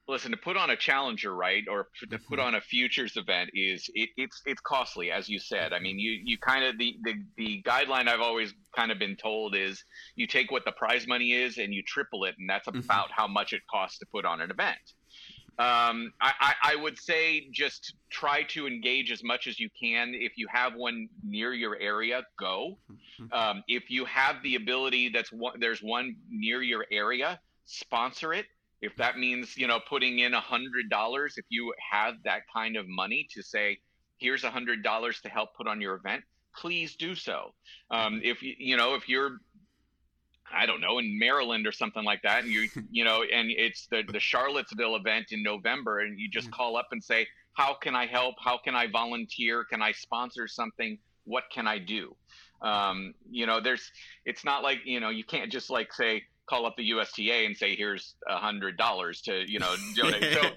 [0.08, 3.89] listen to put on a challenger right or to put on a futures event is
[3.93, 7.13] it, it's it's costly as you said i mean you you kind of the, the
[7.38, 9.84] the guideline i've always kind of been told is
[10.15, 12.80] you take what the prize money is and you triple it and that's mm-hmm.
[12.80, 14.78] about how much it costs to put on an event
[15.60, 20.13] um, I, I, would say just try to engage as much as you can.
[20.13, 22.78] If you have one near your area, go.
[22.91, 23.34] Mm-hmm.
[23.34, 28.46] Um, if you have the ability, that's one, there's one near your area, sponsor it
[28.82, 32.78] if that means you know putting in a hundred dollars if you have that kind
[32.78, 33.78] of money to say
[34.18, 36.24] here's a hundred dollars to help put on your event
[36.56, 37.54] please do so
[37.92, 39.38] um, if you you know if you're
[40.54, 43.88] I don't know in Maryland or something like that, and you you know, and it's
[43.88, 47.96] the the Charlottesville event in November, and you just call up and say, "How can
[47.96, 48.36] I help?
[48.44, 49.63] How can I volunteer?
[49.66, 50.98] Can I sponsor something?
[51.26, 52.16] What can I do?"
[52.62, 53.92] Um, you know, there's
[54.26, 57.56] it's not like you know you can't just like say, call up the USTA and
[57.56, 60.50] say, "Here's a hundred dollars to you know donate." so,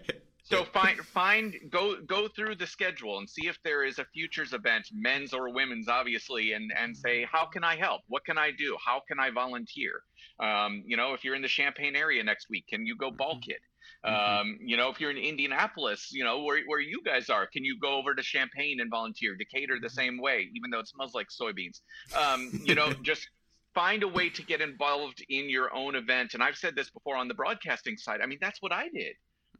[0.42, 4.52] so find find go go through the schedule and see if there is a futures
[4.52, 8.02] event, men's or women's, obviously, and and say, "How can I help?
[8.08, 8.76] What can I do?
[8.84, 10.02] How can I volunteer?"
[10.40, 13.38] Um, you know, if you're in the Champaign area next week, can you go ball
[13.44, 13.60] kit?
[14.04, 14.40] Mm-hmm.
[14.40, 17.64] Um, you know, if you're in Indianapolis, you know, where, where you guys are, can
[17.64, 19.36] you go over to Champaign and volunteer?
[19.36, 21.80] Decatur the same way, even though it smells like soybeans.
[22.18, 23.28] Um, you know, just
[23.74, 26.34] find a way to get involved in your own event.
[26.34, 28.20] And i've said this before on the broadcasting side.
[28.22, 29.14] I mean that's what i did.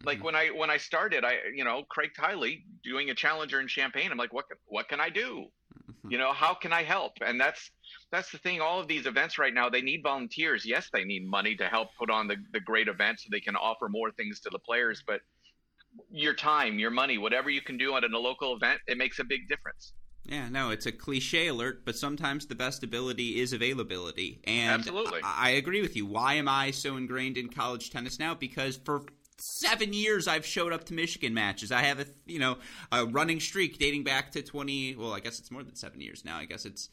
[0.05, 0.27] Like mm-hmm.
[0.27, 4.11] when i when i started i you know craig tiley doing a challenger in champaign
[4.11, 5.46] i'm like what what can i do?
[5.88, 6.11] Mm-hmm.
[6.11, 7.12] you know how can i help?
[7.25, 7.70] And that's
[8.12, 8.61] that's the thing.
[8.61, 10.64] All of these events right now they need volunteers.
[10.66, 13.57] Yes they need money to help put on the, the great events so they can
[13.57, 15.20] offer more things to the players but
[16.11, 19.25] your time your money whatever you can do at a local event it makes a
[19.25, 19.92] big difference
[20.31, 24.40] yeah, no, it's a cliche alert, but sometimes the best ability is availability.
[24.45, 25.21] And Absolutely.
[25.25, 26.07] I, I agree with you.
[26.07, 28.35] Why am I so ingrained in college tennis now?
[28.35, 29.03] Because for
[29.38, 31.73] seven years I've showed up to Michigan matches.
[31.73, 32.59] I have a you know
[32.93, 34.95] a running streak dating back to twenty.
[34.95, 36.37] Well, I guess it's more than seven years now.
[36.37, 36.88] I guess it's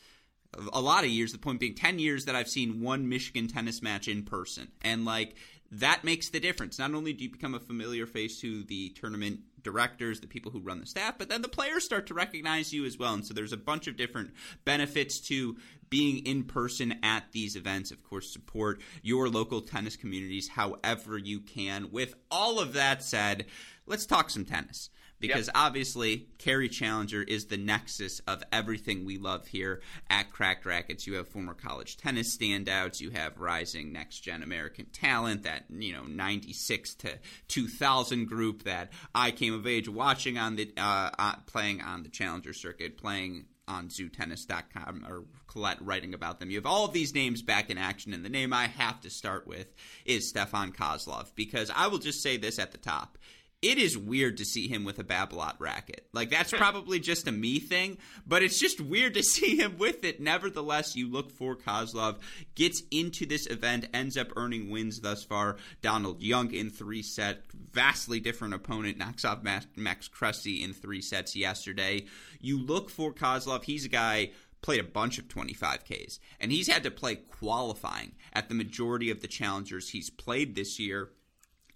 [0.74, 1.32] a lot of years.
[1.32, 5.06] The point being, ten years that I've seen one Michigan tennis match in person, and
[5.06, 5.36] like
[5.72, 6.80] that makes the difference.
[6.80, 10.60] Not only do you become a familiar face to the tournament directors, the people who
[10.60, 13.14] run the staff, but then the players start to recognize you as well.
[13.14, 14.32] And so there's a bunch of different
[14.64, 15.58] benefits to
[15.90, 17.92] being in person at these events.
[17.92, 21.92] Of course, support your local tennis communities however you can.
[21.92, 23.46] With all of that said,
[23.86, 25.56] let's talk some tennis because yep.
[25.56, 31.08] obviously Cary Challenger is the nexus of everything we love here at Cracked Racquets.
[31.08, 35.94] You have former college tennis standouts, you have rising next gen American talent, that you
[35.94, 41.36] know '96 to 2000 group that I came of age watching on the uh, uh,
[41.46, 46.50] playing on the Challenger circuit, playing on zootennis.com or Colette writing about them.
[46.50, 49.10] You have all of these names back in action, and the name I have to
[49.10, 49.74] start with
[50.06, 53.18] is Stefan Kozlov because I will just say this at the top
[53.62, 56.06] it is weird to see him with a Babolat racket.
[56.14, 60.04] Like that's probably just a me thing, but it's just weird to see him with
[60.04, 60.22] it.
[60.22, 62.20] Nevertheless, you look for Kozlov
[62.54, 65.58] gets into this event, ends up earning wins thus far.
[65.82, 71.36] Donald Young in three set, vastly different opponent, knocks off Max Cressy in three sets
[71.36, 72.06] yesterday.
[72.40, 73.64] You look for Kozlov.
[73.64, 78.50] He's a guy played a bunch of 25Ks, and he's had to play qualifying at
[78.50, 81.10] the majority of the challengers he's played this year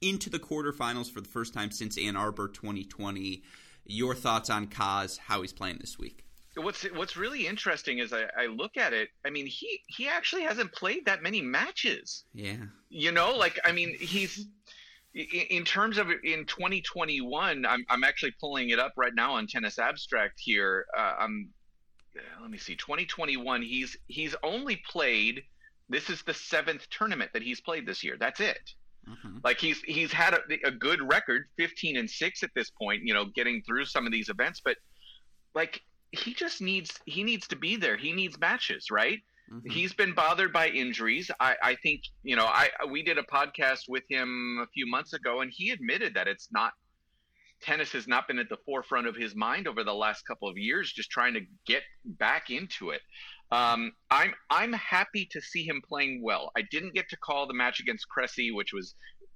[0.01, 3.43] into the quarterfinals for the first time since Ann Arbor 2020.
[3.85, 6.25] Your thoughts on Kaz, how he's playing this week?
[6.55, 9.09] What's What's really interesting is I, I look at it.
[9.25, 12.25] I mean, he he actually hasn't played that many matches.
[12.33, 12.57] Yeah.
[12.89, 14.47] You know, like I mean, he's
[15.13, 19.77] in terms of in 2021 i'm, I'm actually pulling it up right now on tennis
[19.77, 21.49] abstract here uh, i'm
[22.41, 25.43] let me see 2021 he's he's only played
[25.89, 28.73] this is the seventh tournament that he's played this year that's it
[29.11, 29.37] Mm-hmm.
[29.43, 33.13] Like he's he's had a, a, good record, 15 and 6 at this point, you
[33.13, 34.77] know, getting through some of these events, but
[35.53, 37.97] like he just needs he needs to be there.
[37.97, 39.19] He needs matches, right?
[39.51, 39.69] Mm-hmm.
[39.69, 41.29] He's been bothered by injuries.
[41.39, 45.13] I, I think, you know, I we did a podcast with him a few months
[45.13, 46.71] ago and he admitted that it's not
[47.61, 50.57] tennis has not been at the forefront of his mind over the last couple of
[50.57, 53.01] years, just trying to get back into it.
[53.51, 56.51] Um, I'm I'm happy to see him playing well.
[56.57, 58.95] I didn't get to call the match against Cressy, which was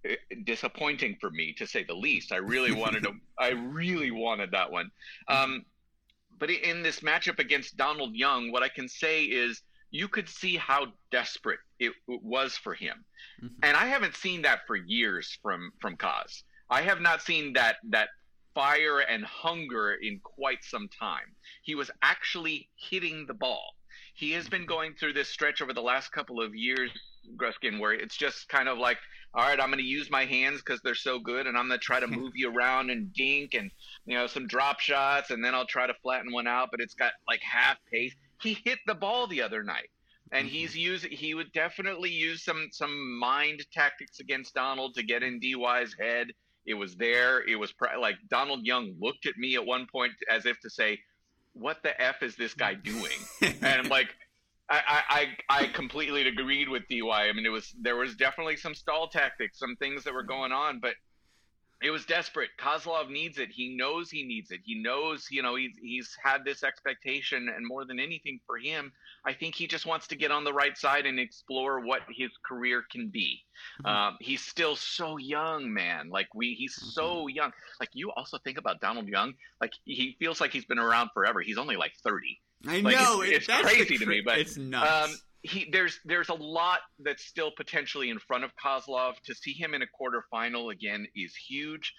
[0.09, 2.31] uh, disappointing for me to say the least.
[2.31, 3.11] I really wanted to.
[3.39, 4.89] I really wanted that one.
[5.27, 5.65] Um,
[6.39, 9.61] but in this matchup against Donald Young, what I can say is
[9.91, 13.03] you could see how desperate it, it was for him,
[13.43, 13.55] mm-hmm.
[13.63, 16.43] and I haven't seen that for years from from Kaz.
[16.69, 18.09] I have not seen that that
[18.53, 21.35] fire and hunger in quite some time.
[21.61, 23.75] He was actually hitting the ball.
[24.13, 26.89] He has been going through this stretch over the last couple of years,
[27.35, 28.97] Gruskin, where it's just kind of like,
[29.33, 31.79] all right, I'm going to use my hands because they're so good, and I'm going
[31.79, 33.69] to try to move you around and dink and
[34.05, 36.93] you know some drop shots, and then I'll try to flatten one out, but it's
[36.93, 38.15] got like half pace.
[38.41, 39.89] He hit the ball the other night
[40.31, 40.55] and mm-hmm.
[40.55, 45.39] he's used he would definitely use some some mind tactics against Donald to get in
[45.39, 46.27] DY's head.
[46.65, 47.47] It was there.
[47.47, 50.69] It was pr- like Donald Young looked at me at one point as if to
[50.69, 50.99] say,
[51.53, 54.09] "What the f is this guy doing?" and I'm like,
[54.69, 55.03] I,
[55.49, 57.07] I I completely agreed with DY.
[57.09, 60.51] I mean, it was there was definitely some stall tactics, some things that were going
[60.51, 60.95] on, but
[61.85, 62.49] it was desperate.
[62.57, 63.49] Kozlov needs it.
[63.51, 64.61] He knows he needs it.
[64.63, 68.91] He knows, you know, he's he's had this expectation, and more than anything for him,
[69.23, 72.31] I think he just wants to get on the right side and explore what his
[72.43, 73.43] career can be.
[73.83, 73.85] Mm-hmm.
[73.85, 76.09] Um, he's still so young, man.
[76.09, 76.89] Like we, he's mm-hmm.
[76.89, 77.51] so young.
[77.79, 79.35] Like you also think about Donald Young.
[79.61, 81.41] Like he feels like he's been around forever.
[81.41, 82.41] He's only like thirty.
[82.67, 85.11] I like, know it's, it's crazy to me, but it's nuts.
[85.11, 89.19] Um, he there's there's a lot that's still potentially in front of Kozlov.
[89.25, 91.93] To see him in a quarterfinal again is huge.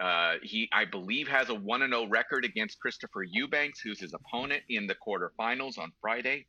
[0.00, 4.00] Uh, he, I believe, has a one and zero oh record against Christopher Eubanks, who's
[4.00, 6.46] his opponent in the quarterfinals on Friday.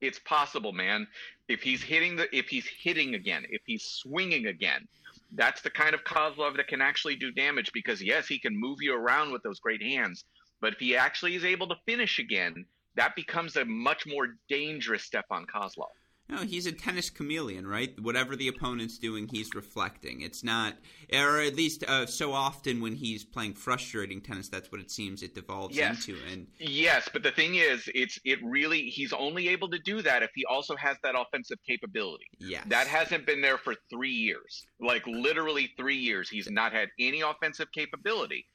[0.00, 1.06] It's possible, man.
[1.48, 4.86] If he's hitting the, if he's hitting again, if he's swinging again,
[5.32, 7.70] that's the kind of Kozlov that can actually do damage.
[7.72, 10.24] Because yes, he can move you around with those great hands,
[10.60, 12.66] but if he actually is able to finish again,
[12.96, 15.88] that becomes a much more dangerous Stefan Kozlov.
[16.28, 17.98] No, he's a tennis chameleon, right?
[18.00, 20.22] Whatever the opponent's doing, he's reflecting.
[20.22, 20.74] It's not,
[21.12, 25.22] or at least uh, so often when he's playing frustrating tennis, that's what it seems
[25.22, 26.08] it devolves yes.
[26.08, 26.20] into.
[26.30, 30.24] And yes, but the thing is, it's it really he's only able to do that
[30.24, 32.26] if he also has that offensive capability.
[32.40, 36.28] Yes, that hasn't been there for three years, like literally three years.
[36.28, 38.46] He's not had any offensive capability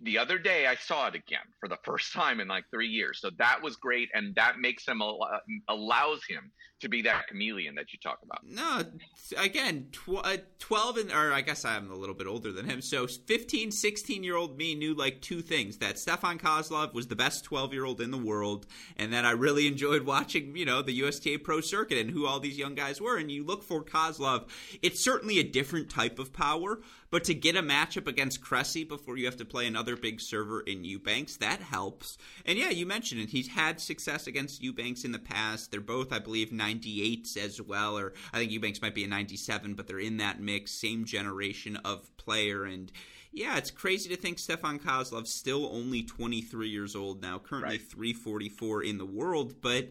[0.00, 3.20] the, other day I saw it again for the first time in like three years.
[3.20, 5.02] So that was great, and that makes him
[5.68, 8.40] allows him to be that chameleon that you talk about.
[8.44, 8.82] No,
[9.36, 12.80] again, tw- uh, twelve and or I guess I'm a little bit older than him.
[12.80, 17.16] So 15, 16 year old me knew like two things: that Stefan Kozlov was the
[17.16, 18.66] best twelve year old in the world,
[18.96, 22.40] and that I really enjoyed watching you know the USTA Pro Circuit and who all
[22.40, 23.16] these young guys were.
[23.16, 24.48] And you look for Kozlov;
[24.82, 26.80] it's certainly a different type of power.
[27.10, 30.60] But to get a matchup against Cressy before you have to play another big server
[30.60, 32.16] in Eubanks, that helps.
[32.46, 33.30] And yeah, you mentioned it.
[33.30, 35.70] He's had success against Eubanks in the past.
[35.72, 39.74] They're both, I believe, 98s as well, or I think Eubanks might be a 97,
[39.74, 42.64] but they're in that mix, same generation of player.
[42.64, 42.92] And
[43.32, 47.90] yeah, it's crazy to think Stefan Kozlov's still only 23 years old now, currently right.
[47.90, 49.88] 344 in the world, but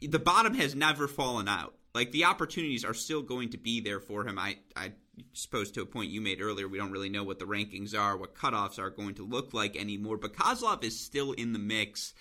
[0.00, 1.74] the bottom has never fallen out.
[1.94, 4.38] Like the opportunities are still going to be there for him.
[4.38, 4.92] I, I
[5.32, 8.16] suppose to a point you made earlier, we don't really know what the rankings are,
[8.16, 10.16] what cutoffs are going to look like anymore.
[10.16, 12.14] But Kozlov is still in the mix.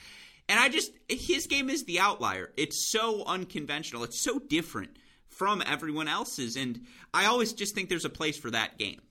[0.49, 2.51] And I just, his game is the outlier.
[2.57, 4.03] It's so unconventional.
[4.03, 4.97] It's so different
[5.29, 6.55] from everyone else's.
[6.55, 6.81] And
[7.13, 9.01] I always just think there's a place for that game.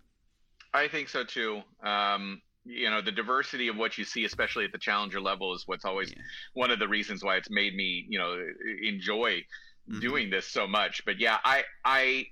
[0.74, 1.62] I think so too.
[1.82, 5.62] Um, you know, the diversity of what you see, especially at the challenger level, is
[5.66, 6.22] what's always yeah.
[6.52, 8.38] one of the reasons why it's made me, you know,
[8.82, 9.42] enjoy
[9.88, 10.00] mm-hmm.
[10.00, 11.04] doing this so much.
[11.04, 12.26] But yeah, I, I,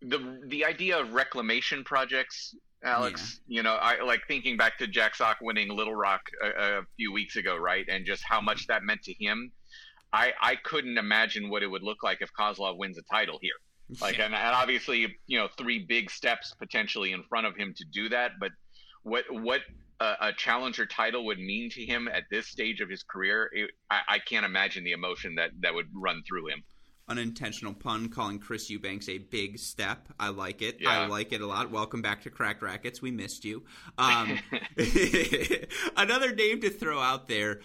[0.00, 3.40] the the idea of reclamation projects Alex.
[3.46, 3.56] Yeah.
[3.56, 7.12] You know, I like thinking back to Jack Sock winning Little Rock a, a, few
[7.12, 7.86] weeks ago, right?
[7.88, 9.52] And just how much that meant to him.
[10.12, 13.52] I I couldn't imagine what it would look like if Kozlov wins a title here.
[14.00, 14.24] Like, yeah.
[14.24, 18.08] and, and obviously, you know, three big steps potentially in front of him to do
[18.08, 18.32] that.
[18.40, 18.52] But
[19.02, 19.60] what what
[20.00, 23.70] a, a challenger title would mean to him at this stage of his career, it,
[23.90, 26.64] I, I can't imagine the emotion that that would run through him
[27.12, 30.08] unintentional pun calling Chris Eubanks a big step.
[30.18, 30.78] I like it.
[30.80, 30.90] Yeah.
[30.90, 31.70] I like it a lot.
[31.70, 33.02] Welcome back to Cracked Racquets.
[33.02, 33.64] We missed you.
[33.98, 34.38] Um,
[35.96, 37.60] another name to throw out there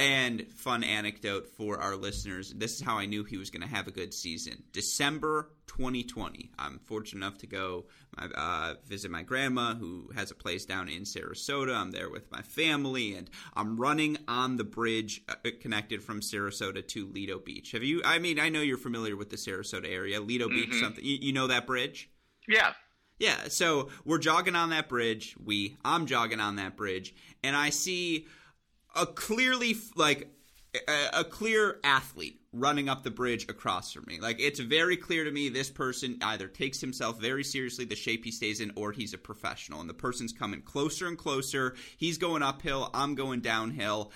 [0.00, 2.54] and fun anecdote for our listeners.
[2.56, 4.62] This is how I knew he was going to have a good season.
[4.72, 6.50] December 2020.
[6.58, 7.84] I'm fortunate enough to go
[8.18, 11.76] uh, visit my grandma who has a place down in Sarasota.
[11.76, 16.86] I'm there with my family, and I'm running on the bridge uh, connected from Sarasota
[16.88, 17.72] to Lido Beach.
[17.72, 18.00] Have you?
[18.02, 20.20] I mean, I know you're familiar with the Sarasota area.
[20.20, 20.70] Lido mm-hmm.
[20.70, 22.10] Beach, something you, you know that bridge?
[22.48, 22.72] Yeah.
[23.18, 25.36] Yeah, so we're jogging on that bridge.
[25.44, 28.26] We, I'm jogging on that bridge, and I see
[28.94, 30.28] a clearly like
[30.88, 34.20] a, a, clear athlete running up the bridge across from me.
[34.20, 38.24] Like it's very clear to me this person either takes himself very seriously, the shape
[38.24, 39.80] he stays in, or he's a professional.
[39.80, 41.74] And the person's coming closer and closer.
[41.96, 42.90] He's going uphill.
[42.94, 44.12] I'm going downhill.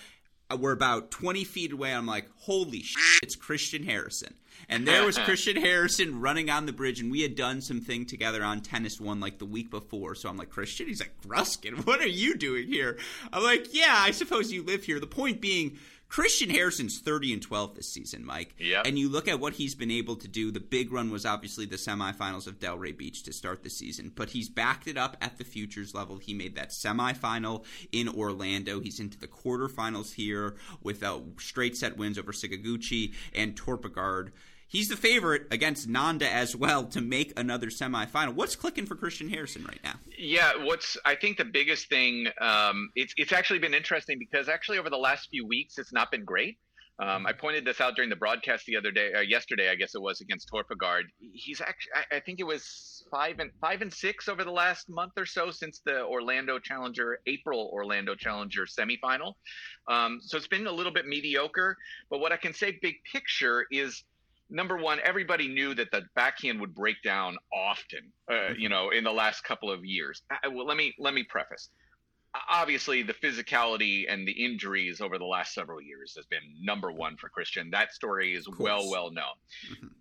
[0.51, 1.95] Uh, we're about 20 feet away.
[1.95, 4.35] I'm like, holy shit, it's Christian Harrison.
[4.69, 8.05] And there was Christian Harrison running on the bridge, and we had done some thing
[8.07, 10.15] together on Tennis One like the week before.
[10.15, 10.87] So I'm like, Christian?
[10.87, 12.99] He's like, Gruskin, what are you doing here?
[13.33, 15.01] I'm like, yeah, I suppose you live here.
[15.01, 15.79] The point being,
[16.09, 18.55] Christian Harrison's 30 and 12 this season, Mike.
[18.59, 18.83] Yeah.
[18.85, 20.51] And you look at what he's been able to do.
[20.51, 24.31] The big run was obviously the semifinals of Delray Beach to start the season, but
[24.31, 26.19] he's backed it up at the futures level.
[26.19, 28.81] He made that semifinal in Orlando.
[28.81, 34.31] He's into the quarterfinals here with uh, straight set wins over Sakaguchi and Torpegaard.
[34.69, 38.35] He's the favorite against Nanda as well to make another semifinal.
[38.35, 39.95] What's clicking for Christian Harrison right now?
[40.19, 42.29] Yeah, what's I think the biggest thing.
[42.41, 46.11] Um, it's it's actually been interesting because actually over the last few weeks it's not
[46.11, 46.59] been great.
[47.01, 49.97] Um, I pointed this out during the broadcast the other day, uh, yesterday, I guess
[49.97, 51.03] it was against Torpegaard.
[51.19, 54.89] He's actually, I, I think it was five and five and six over the last
[54.89, 59.33] month or so since the Orlando Challenger, April Orlando Challenger semifinal.
[59.89, 61.77] Um, so it's been a little bit mediocre.
[62.11, 64.05] But what I can say, big picture, is
[64.51, 69.05] number one, everybody knew that the backhand would break down often, uh, you know, in
[69.05, 70.23] the last couple of years.
[70.31, 71.71] I, well, let me let me preface.
[72.51, 77.17] Obviously, the physicality and the injuries over the last several years has been number one
[77.17, 77.71] for Christian.
[77.71, 79.25] That story is well, well known.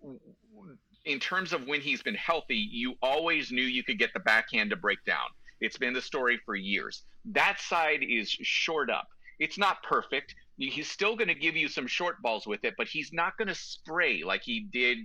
[0.04, 0.72] Mm-hmm.
[1.04, 4.70] In terms of when he's been healthy, you always knew you could get the backhand
[4.70, 5.26] to break down.
[5.60, 7.04] It's been the story for years.
[7.26, 9.06] That side is shored up.
[9.38, 12.88] It's not perfect he's still going to give you some short balls with it, but
[12.88, 14.98] he's not going to spray like he did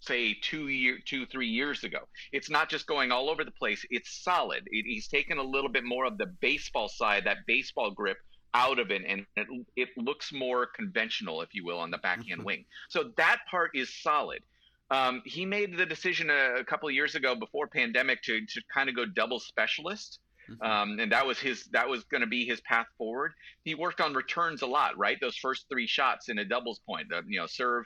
[0.00, 2.00] say two year two three years ago.
[2.32, 3.84] It's not just going all over the place.
[3.90, 4.62] It's solid.
[4.66, 8.18] It, he's taken a little bit more of the baseball side that baseball grip
[8.54, 9.46] out of it and it,
[9.76, 12.46] it looks more conventional if you will on the backhand mm-hmm.
[12.46, 12.64] wing.
[12.88, 14.42] So that part is solid.
[14.90, 18.60] Um, he made the decision a, a couple of years ago before pandemic to, to
[18.72, 20.62] kind of go double specialist Mm-hmm.
[20.62, 23.32] Um, and that was his that was going to be his path forward.
[23.64, 25.18] He worked on returns a lot, right?
[25.20, 27.84] Those first three shots in a doubles point, the, you know, serve,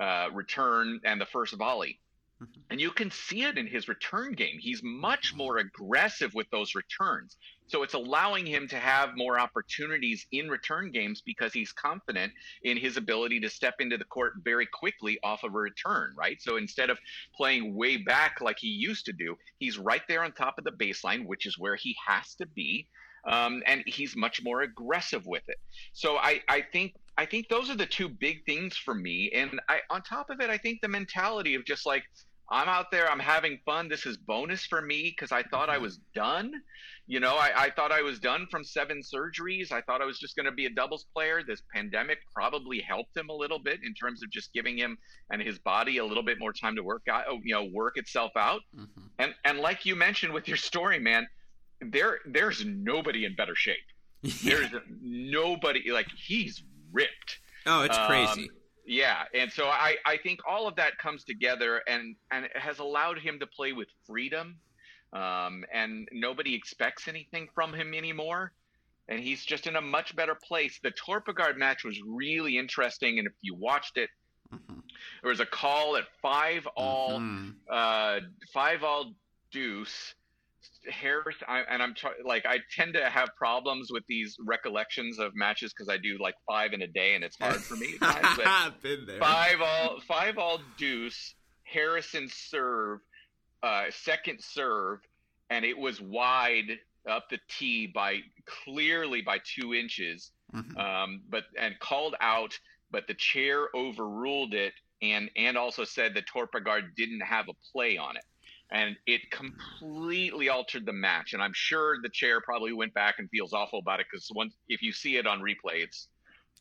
[0.00, 2.00] uh, return, and the first volley.
[2.42, 2.60] Mm-hmm.
[2.70, 4.58] And you can see it in his return game.
[4.58, 5.38] He's much mm-hmm.
[5.38, 7.36] more aggressive with those returns.
[7.70, 12.32] So it's allowing him to have more opportunities in return games because he's confident
[12.64, 16.42] in his ability to step into the court very quickly off of a return, right?
[16.42, 16.98] So instead of
[17.32, 20.72] playing way back like he used to do, he's right there on top of the
[20.72, 22.88] baseline, which is where he has to be.
[23.24, 25.58] Um, and he's much more aggressive with it.
[25.92, 29.30] So I, I think I think those are the two big things for me.
[29.32, 32.02] And I, on top of it, I think the mentality of just like
[32.50, 33.88] I'm out there, I'm having fun.
[33.88, 35.84] This is bonus for me because I thought I mm-hmm.
[35.84, 36.52] was done.
[37.06, 39.72] You know, I, I, thought I was done from seven surgeries.
[39.72, 41.42] I thought I was just going to be a doubles player.
[41.44, 44.96] This pandemic probably helped him a little bit in terms of just giving him
[45.30, 48.32] and his body a little bit more time to work out, you know, work itself
[48.36, 48.60] out.
[48.76, 49.00] Mm-hmm.
[49.18, 51.26] And and like you mentioned with your story, man,
[51.80, 53.76] there there's nobody in better shape.
[54.44, 54.68] There's
[55.00, 57.38] nobody like he's ripped.
[57.64, 58.50] Oh, it's crazy.
[58.86, 62.78] Yeah, and so I, I think all of that comes together and and it has
[62.78, 64.56] allowed him to play with freedom,
[65.12, 68.52] um, and nobody expects anything from him anymore,
[69.08, 70.78] and he's just in a much better place.
[70.82, 74.10] The Torpegaard match was really interesting, and if you watched it,
[74.52, 74.80] mm-hmm.
[75.22, 77.50] there was a call at five all, mm-hmm.
[77.70, 78.20] uh,
[78.52, 79.12] five all
[79.52, 80.14] deuce
[80.90, 85.34] Harris, I, and I'm t- like I tend to have problems with these recollections of
[85.34, 87.94] matches because I do like five in a day, and it's hard for me.
[88.82, 89.18] Been there.
[89.18, 91.34] Five all, five all deuce.
[91.64, 93.00] Harrison serve,
[93.62, 95.00] uh, second serve,
[95.50, 98.18] and it was wide up the tee by
[98.64, 100.76] clearly by two inches, mm-hmm.
[100.78, 102.58] um, but and called out,
[102.90, 107.96] but the chair overruled it, and and also said that Torpegaard didn't have a play
[107.98, 108.24] on it
[108.72, 111.32] and it completely altered the match.
[111.32, 114.54] And I'm sure the chair probably went back and feels awful about it because once
[114.68, 116.08] if you see it on replay, it's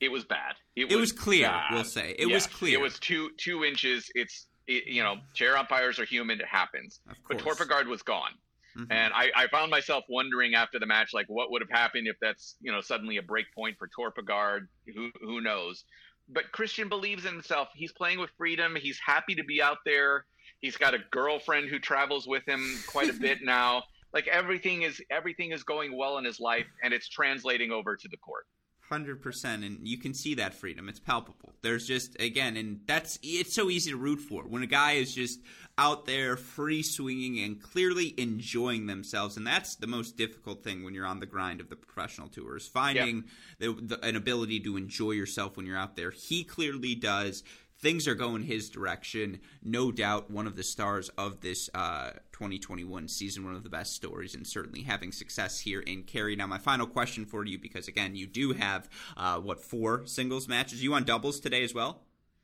[0.01, 0.55] it was bad.
[0.75, 1.47] It, it was, was, clear.
[1.47, 1.73] Bad.
[1.73, 2.79] We'll say it yeah, was clear.
[2.79, 4.09] It was two two inches.
[4.15, 6.39] It's it, you know chair umpires are human.
[6.39, 6.99] It happens.
[7.27, 8.31] But Torpegaard was gone.
[8.77, 8.91] Mm-hmm.
[8.91, 12.15] And I, I, found myself wondering after the match, like what would have happened if
[12.21, 14.67] that's you know suddenly a break point for Torpegaard.
[14.95, 15.83] Who who knows?
[16.29, 17.69] But Christian believes in himself.
[17.73, 18.75] He's playing with freedom.
[18.79, 20.25] He's happy to be out there.
[20.61, 23.83] He's got a girlfriend who travels with him quite a bit now.
[24.11, 28.07] Like everything is everything is going well in his life, and it's translating over to
[28.07, 28.47] the court.
[28.89, 30.89] Hundred percent, and you can see that freedom.
[30.89, 31.53] It's palpable.
[31.61, 35.13] There's just again, and that's it's so easy to root for when a guy is
[35.13, 35.41] just
[35.77, 40.95] out there free swinging and clearly enjoying themselves, and that's the most difficult thing when
[40.95, 42.67] you're on the grind of the professional tours.
[42.67, 43.25] Finding
[43.59, 43.75] yep.
[43.77, 46.09] the, the, an ability to enjoy yourself when you're out there.
[46.09, 47.43] He clearly does
[47.79, 49.39] things are going his direction.
[49.63, 53.93] No doubt, one of the stars of this uh, 2021 season, one of the best
[53.93, 56.35] stories, and certainly having success here in Cary.
[56.35, 60.47] Now, my final question for you, because again, you do have uh, what four singles
[60.47, 60.83] matches?
[60.83, 62.01] You on doubles today as well?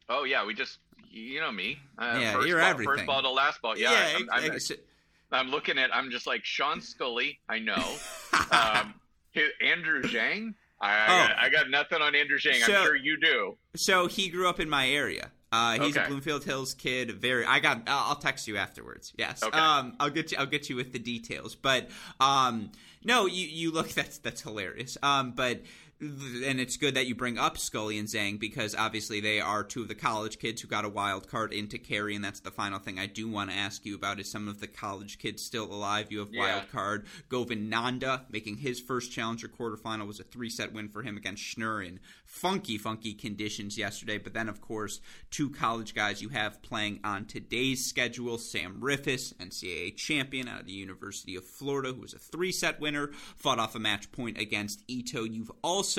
[0.07, 0.79] Oh yeah, we just
[1.09, 1.79] you know me.
[1.97, 2.93] Uh, yeah, first you're ball, everything.
[2.95, 3.77] First ball to last ball.
[3.77, 4.59] Yeah, yeah I'm, I'm,
[5.31, 5.93] I'm, looking at.
[5.93, 7.37] I'm just like Sean Sculley.
[7.49, 7.95] I know.
[8.51, 8.93] um,
[9.61, 10.53] Andrew Zhang.
[10.81, 11.27] I, I, oh.
[11.27, 12.61] got, I, got, nothing on Andrew Zhang.
[12.61, 13.57] So, I'm sure you do.
[13.75, 15.31] So he grew up in my area.
[15.51, 16.05] Uh, he's okay.
[16.05, 17.11] a Bloomfield Hills kid.
[17.11, 17.45] Very.
[17.45, 17.83] I got.
[17.87, 19.13] I'll text you afterwards.
[19.17, 19.41] Yes.
[19.41, 19.57] Okay.
[19.57, 20.37] Um, I'll get you.
[20.37, 21.55] I'll get you with the details.
[21.55, 22.71] But um,
[23.05, 23.89] no, you you look.
[23.95, 24.97] That's that's hilarious.
[25.01, 25.61] Um, but
[26.45, 29.81] and it's good that you bring up Sculley and Zhang because obviously they are two
[29.81, 32.79] of the college kids who got a wild card into Cary, and that's the final
[32.79, 35.65] thing I do want to ask you about is some of the college kids still
[35.65, 36.11] alive.
[36.11, 36.41] You have yeah.
[36.41, 41.01] wild card Govind Nanda making his first challenger quarterfinal was a three set win for
[41.01, 44.17] him against Schnur in funky, funky conditions yesterday.
[44.17, 44.99] But then, of course,
[45.31, 50.65] two college guys you have playing on today's schedule Sam Riffice, NCAA champion out of
[50.65, 54.37] the University of Florida, who was a three set winner, fought off a match point
[54.37, 55.23] against Ito.
[55.23, 55.94] You've also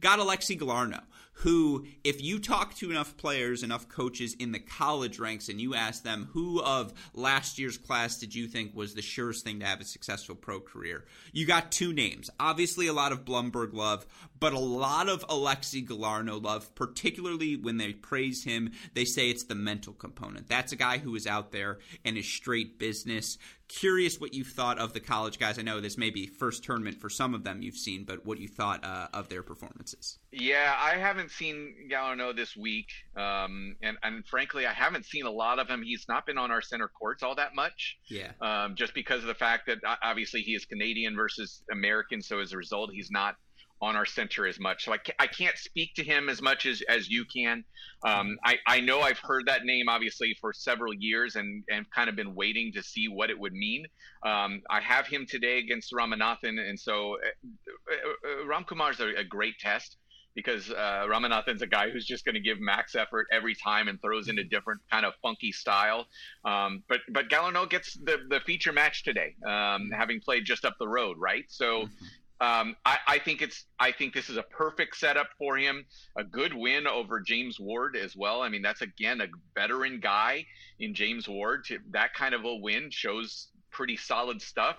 [0.00, 5.18] got Alexi Galarneau, who, if you talk to enough players, enough coaches in the college
[5.18, 9.02] ranks, and you ask them who of last year's class did you think was the
[9.02, 12.28] surest thing to have a successful pro career, you got two names.
[12.38, 14.06] Obviously, a lot of Blumberg love,
[14.40, 18.72] but a lot of Alexi Galarneau love, particularly when they praise him.
[18.94, 20.48] They say it's the mental component.
[20.48, 23.36] That's a guy who is out there and is straight business.
[23.68, 25.58] Curious what you thought of the college guys.
[25.58, 28.40] I know this may be first tournament for some of them you've seen, but what
[28.40, 30.18] you thought uh, of their performances.
[30.32, 35.30] Yeah, I haven't seen Galarneau this week, um, and and frankly, I haven't seen a
[35.30, 35.82] lot of him.
[35.82, 37.98] He's not been on our center courts all that much.
[38.08, 38.32] Yeah.
[38.40, 42.52] Um, just because of the fact that obviously he is Canadian versus American, so as
[42.52, 43.36] a result, he's not
[43.80, 44.84] on our center as much.
[44.84, 47.64] So I, ca- I can't speak to him as much as, as you can.
[48.04, 52.08] Um, I, I know I've heard that name obviously for several years and, and kind
[52.08, 53.86] of been waiting to see what it would mean.
[54.24, 56.58] Um, I have him today against Ramanathan.
[56.58, 59.96] And so uh, uh, is a, a great test
[60.34, 64.00] because uh, Ramanathan's a guy who's just going to give max effort every time and
[64.00, 66.06] throws in a different kind of funky style.
[66.44, 70.76] Um, but but Galarneau gets the the feature match today, um, having played just up
[70.78, 71.44] the road, right?
[71.48, 72.04] So mm-hmm.
[72.40, 73.66] Um, I, I, think it's.
[73.78, 75.84] I think this is a perfect setup for him.
[76.16, 78.40] A good win over James Ward as well.
[78.40, 80.46] I mean, that's again a veteran guy
[80.78, 81.66] in James Ward.
[81.66, 84.76] To, that kind of a win shows pretty solid stuff.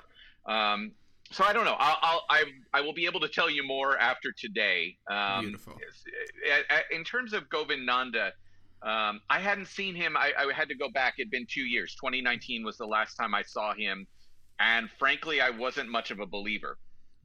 [0.47, 0.93] Um,
[1.31, 1.75] so I don't know.
[1.77, 2.43] I'll, I'll I,
[2.73, 4.97] I will be able to tell you more after today.
[5.09, 5.77] Um, Beautiful.
[6.91, 8.33] In terms of Govind Nanda,
[8.83, 10.17] um, I hadn't seen him.
[10.17, 11.15] I, I, had to go back.
[11.19, 11.95] It'd been two years.
[11.95, 14.07] 2019 was the last time I saw him,
[14.59, 16.77] and frankly, I wasn't much of a believer.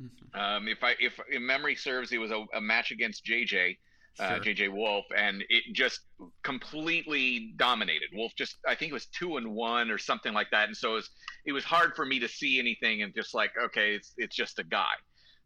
[0.02, 0.38] Mm-hmm.
[0.38, 3.78] Um, if I if, if memory serves, it was a, a match against JJ.
[4.18, 6.00] Uh, JJ Wolf, and it just
[6.42, 8.08] completely dominated.
[8.14, 10.92] Wolf just, I think it was two and one or something like that, and so
[10.92, 11.10] it was,
[11.44, 14.58] it was hard for me to see anything and just like, okay, it's it's just
[14.58, 14.94] a guy,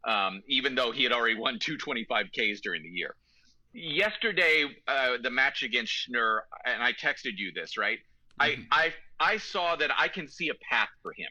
[0.07, 3.13] um, even though he had already won two 25ks during the year.
[3.73, 7.99] Yesterday, uh, the match against Schnur, and I texted you this, right?
[8.39, 8.61] Mm-hmm.
[8.71, 11.29] I I I saw that I can see a path for him.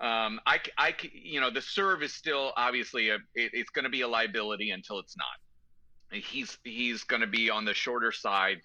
[0.00, 3.90] Um, I, I, you know, the serve is still obviously a, it, it's going to
[3.90, 6.20] be a liability until it's not.
[6.22, 8.58] He's he's going to be on the shorter side.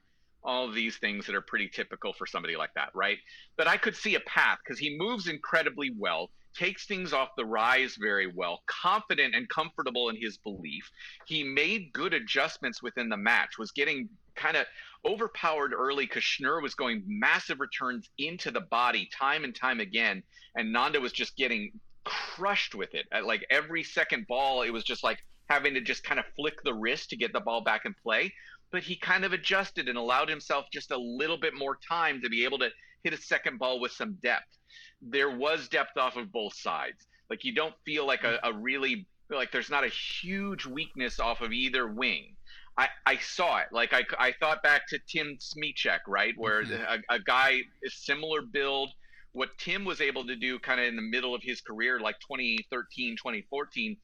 [0.44, 3.18] All these things that are pretty typical for somebody like that, right?
[3.58, 7.46] But I could see a path because he moves incredibly well, takes things off the
[7.46, 10.90] rise very well, confident and comfortable in his belief.
[11.26, 14.66] He made good adjustments within the match, was getting kind of
[15.06, 20.24] overpowered early because Schnur was going massive returns into the body time and time again,
[20.56, 21.72] and Nanda was just getting
[22.04, 23.06] crushed with it.
[23.12, 25.20] At like every second ball, it was just like
[25.50, 28.34] having to just kind of flick the wrist to get the ball back in play.
[28.72, 32.30] But he kind of adjusted and allowed himself just a little bit more time to
[32.30, 32.70] be able to
[33.04, 34.58] hit a second ball with some depth.
[35.02, 37.08] There was depth off of both sides.
[37.30, 41.42] Like you don't feel like a, a really like there's not a huge weakness off
[41.42, 42.36] of either wing.
[42.78, 43.68] I, I saw it.
[43.72, 47.02] Like I, I thought back to Tim Smyczek, right, where mm-hmm.
[47.10, 48.90] a, a guy is similar build.
[49.34, 52.16] What Tim was able to do, kind of in the middle of his career, like
[52.22, 53.98] 2013, 2014,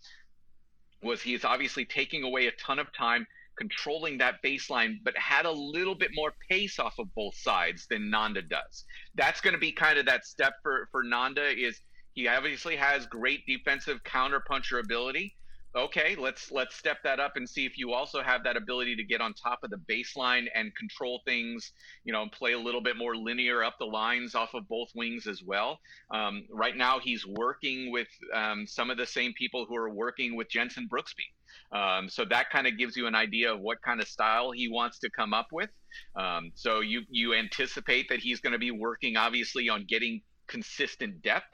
[1.01, 3.25] was he's obviously taking away a ton of time
[3.57, 8.09] controlling that baseline, but had a little bit more pace off of both sides than
[8.09, 8.85] Nanda does.
[9.15, 11.47] That's going to be kind of that step for for Nanda.
[11.47, 11.81] Is
[12.13, 15.35] he obviously has great defensive counterpuncher ability,
[15.75, 19.03] okay, let's let's step that up and see if you also have that ability to
[19.03, 21.73] get on top of the baseline and control things,
[22.03, 24.89] you know, and play a little bit more linear up the lines off of both
[24.95, 25.79] wings as well.
[26.13, 30.35] Um, right now, he's working with um, some of the same people who are working
[30.35, 31.27] with Jenson Brooksby.
[31.71, 34.69] Um, so that kind of gives you an idea of what kind of style he
[34.69, 35.69] wants to come up with.
[36.15, 41.21] Um, so you you anticipate that he's going to be working obviously on getting consistent
[41.21, 41.45] depth.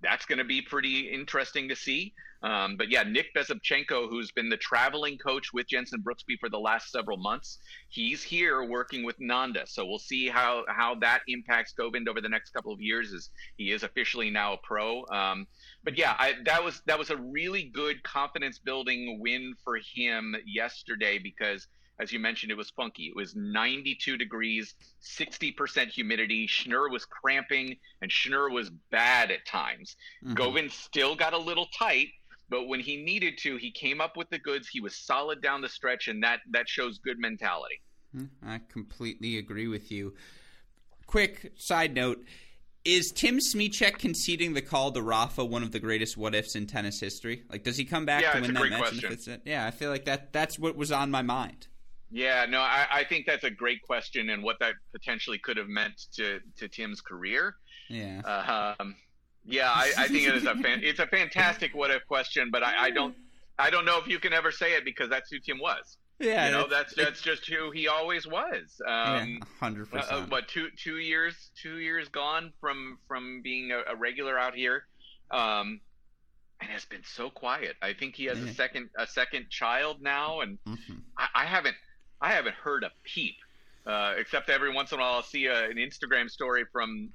[0.00, 2.14] That's going to be pretty interesting to see.
[2.42, 6.58] Um, but yeah, Nick Bezubchenko, who's been the traveling coach with Jenson Brooksby for the
[6.58, 9.64] last several months, he's here working with Nanda.
[9.66, 13.30] So we'll see how how that impacts Govind over the next couple of years as
[13.56, 15.04] he is officially now a pro.
[15.12, 15.48] Um,
[15.82, 20.36] but yeah, I, that was that was a really good confidence building win for him
[20.46, 21.66] yesterday because
[22.00, 23.04] as you mentioned, it was funky.
[23.04, 26.46] It was 92 degrees, 60% humidity.
[26.46, 29.96] Schnur was cramping, and Schnur was bad at times.
[30.24, 30.34] Mm-hmm.
[30.34, 32.08] Govind still got a little tight,
[32.48, 34.68] but when he needed to, he came up with the goods.
[34.68, 37.80] He was solid down the stretch, and that that shows good mentality.
[38.14, 40.14] Hmm, I completely agree with you.
[41.06, 42.24] Quick side note:
[42.84, 46.66] Is Tim Smyczek conceding the call to Rafa one of the greatest what ifs in
[46.66, 47.42] tennis history?
[47.50, 49.40] Like, does he come back yeah, to win that match?
[49.44, 51.66] Yeah, I feel like that that's what was on my mind.
[52.10, 55.68] Yeah, no, I, I think that's a great question, and what that potentially could have
[55.68, 57.54] meant to to Tim's career.
[57.90, 58.22] Yeah.
[58.24, 58.96] Uh, um,
[59.44, 62.62] yeah, I, I think it is a fan, it's a fantastic what if question, but
[62.62, 63.14] I, I don't
[63.58, 65.96] I don't know if you can ever say it because that's who Tim was.
[66.18, 68.80] Yeah, you know that's that's just who he always was.
[68.86, 70.30] Um, hundred yeah, percent.
[70.30, 74.84] But two two years two years gone from from being a, a regular out here,
[75.30, 75.80] um,
[76.60, 77.76] and has been so quiet.
[77.80, 78.50] I think he has yeah.
[78.50, 80.94] a second a second child now, and mm-hmm.
[81.16, 81.76] I, I, haven't
[82.20, 83.36] I haven't heard a peep,
[83.86, 87.10] uh, except every once in a while I'll see a, an Instagram story from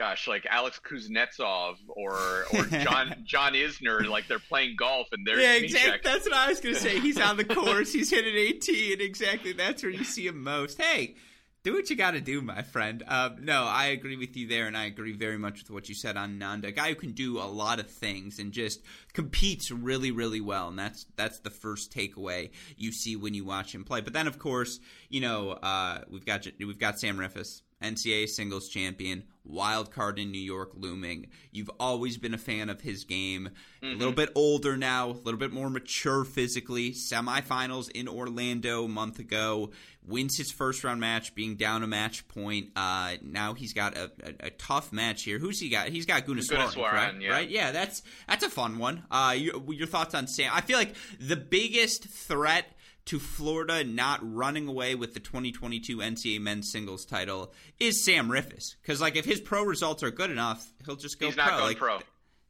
[0.00, 5.38] gosh, like Alex Kuznetsov or or John John Isner, like they're playing golf and they're
[5.38, 6.00] yeah, exactly.
[6.02, 6.98] That's what I was gonna say.
[6.98, 10.80] He's on the course, he's hitting eighteen, and exactly that's where you see him most.
[10.80, 11.16] Hey,
[11.62, 13.02] do what you got to do, my friend.
[13.06, 15.94] Uh, no, I agree with you there, and I agree very much with what you
[15.94, 16.68] said on Nanda.
[16.68, 18.80] A guy who can do a lot of things and just
[19.12, 23.74] competes really, really well, and that's that's the first takeaway you see when you watch
[23.74, 24.00] him play.
[24.00, 28.68] But then, of course, you know uh, we've got we've got Sam Riffice NCAA singles
[28.68, 31.28] champion, wild card in New York looming.
[31.50, 33.50] You've always been a fan of his game.
[33.82, 33.86] Mm-hmm.
[33.86, 34.16] A little mm-hmm.
[34.16, 36.92] bit older now, a little bit more mature physically.
[36.92, 39.70] Semifinals in Orlando a month ago.
[40.10, 42.70] Wins his first round match, being down a match point.
[42.76, 45.38] Uh, now he's got a, a, a, tough match here.
[45.38, 45.88] Who's he got?
[45.88, 47.20] He's got Gunneswaran, right?
[47.20, 47.30] Yeah.
[47.30, 47.48] right?
[47.48, 49.04] Yeah, that's that's a fun one.
[49.10, 50.50] Uh, your, your thoughts on Sam?
[50.54, 52.66] I feel like the biggest threat–
[53.06, 58.76] to Florida not running away with the 2022 NCAA men's singles title is Sam Riffice.
[58.80, 61.44] Because like if his pro results are good enough, he'll just go He's pro.
[61.44, 61.98] not going like, pro.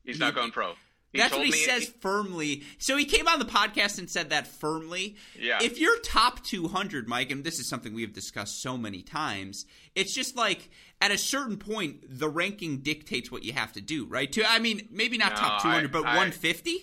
[0.04, 0.74] He's he, not going pro.
[1.12, 2.62] He that's what he says he, firmly.
[2.78, 5.16] So he came on the podcast and said that firmly.
[5.38, 5.58] Yeah.
[5.60, 9.66] If you're top 200, Mike, and this is something we have discussed so many times,
[9.96, 14.06] it's just like at a certain point, the ranking dictates what you have to do,
[14.06, 14.30] right?
[14.32, 16.76] To I mean, maybe not no, top 200, I, but 150.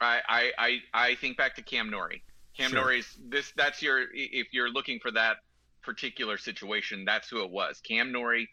[0.00, 2.24] I, I I I think back to Cam Norrie.
[2.56, 2.80] Cam sure.
[2.80, 5.36] Norrie's this that's your if you're looking for that
[5.82, 7.80] particular situation, that's who it was.
[7.80, 8.48] Cam Norrie.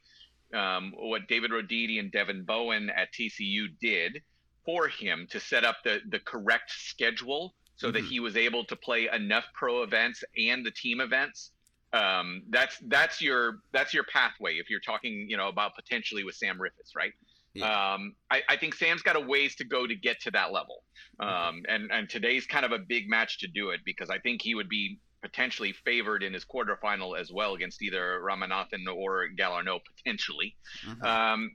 [0.53, 4.21] um, what David Roditi and Devin Bowen at TCU did
[4.67, 7.93] for him to set up the the correct schedule so mm-hmm.
[7.93, 11.51] that he was able to play enough pro events and the team events.
[11.93, 16.35] Um, that's that's your that's your pathway if you're talking you know about potentially with
[16.35, 17.13] Sam Riffice, right?
[17.53, 17.93] Yeah.
[17.93, 20.83] Um, I, I, think Sam's got a ways to go to get to that level.
[21.19, 24.43] Um, and, and today's kind of a big match to do it because I think
[24.43, 29.79] he would be potentially favored in his quarterfinal as well against either Ramanathan or Galarneau
[29.95, 30.55] potentially.
[30.85, 31.03] Mm-hmm.
[31.03, 31.51] Um,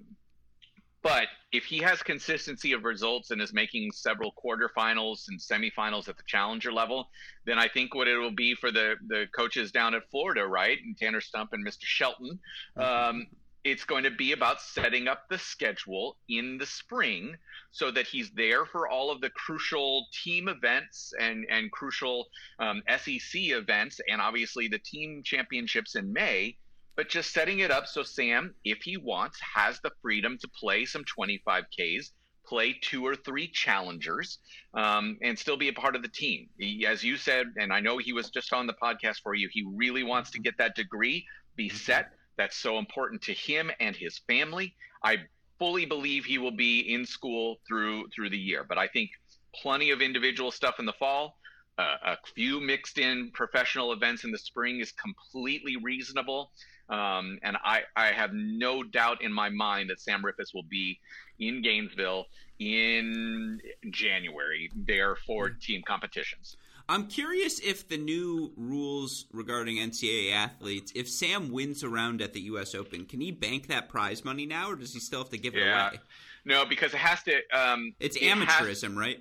[1.02, 6.16] but if he has consistency of results and is making several quarterfinals and semifinals at
[6.16, 7.08] the challenger level,
[7.44, 10.78] then I think what it will be for the the coaches down at Florida, right,
[10.82, 11.84] and Tanner Stump and Mr.
[11.84, 12.38] Shelton,
[12.78, 12.80] mm-hmm.
[12.80, 13.26] um,
[13.64, 17.36] it's going to be about setting up the schedule in the spring
[17.70, 22.26] so that he's there for all of the crucial team events and and crucial
[22.58, 26.56] um, SEC events and obviously the team championships in May.
[26.96, 30.84] But just setting it up so Sam, if he wants, has the freedom to play
[30.84, 32.10] some 25Ks,
[32.46, 34.38] play two or three challengers,
[34.74, 36.48] um, and still be a part of the team.
[36.58, 39.48] He, as you said, and I know he was just on the podcast for you,
[39.50, 41.24] he really wants to get that degree,
[41.56, 44.74] be set that's so important to him and his family.
[45.04, 45.18] I
[45.58, 49.10] fully believe he will be in school through through the year, but I think
[49.54, 51.38] plenty of individual stuff in the fall.
[51.78, 56.52] Uh, a few mixed in professional events in the spring is completely reasonable.
[56.92, 61.00] Um, and I, I have no doubt in my mind that Sam Riffice will be
[61.38, 62.26] in Gainesville
[62.58, 66.58] in January there for team competitions.
[66.90, 72.40] I'm curious if the new rules regarding NCAA athletes, if Sam wins around at the
[72.42, 72.74] U.S.
[72.74, 75.54] Open, can he bank that prize money now, or does he still have to give
[75.54, 75.88] it yeah.
[75.88, 76.00] away?
[76.44, 77.36] No, because it has to.
[77.56, 79.20] Um, it's it amateurism, has, right?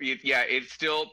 [0.00, 1.12] It, yeah, it's still,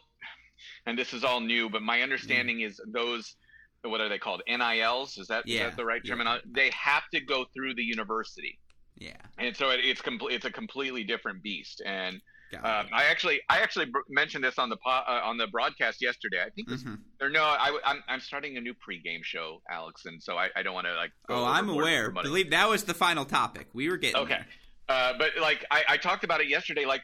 [0.87, 2.67] and this is all new, but my understanding mm.
[2.67, 3.35] is those
[3.83, 4.41] what are they called?
[4.47, 5.17] NILs?
[5.17, 5.55] Is that, yeah.
[5.55, 6.45] is that the right terminology?
[6.47, 6.63] Yeah.
[6.63, 8.59] They have to go through the university.
[8.97, 9.13] Yeah.
[9.37, 10.35] And so it, it's complete.
[10.35, 11.81] It's a completely different beast.
[11.85, 12.21] And
[12.57, 16.41] um, I actually, I actually mentioned this on the po- uh, on the broadcast yesterday.
[16.45, 16.95] I think, mm-hmm.
[17.21, 20.63] or no, I, I'm, I'm starting a new pregame show, Alex, and so I, I
[20.63, 21.11] don't want to like.
[21.29, 22.11] oh, I'm aware.
[22.11, 23.67] Believe that was the final topic.
[23.73, 24.41] We were getting okay,
[24.89, 26.85] uh, but like I, I talked about it yesterday.
[26.85, 27.03] Like,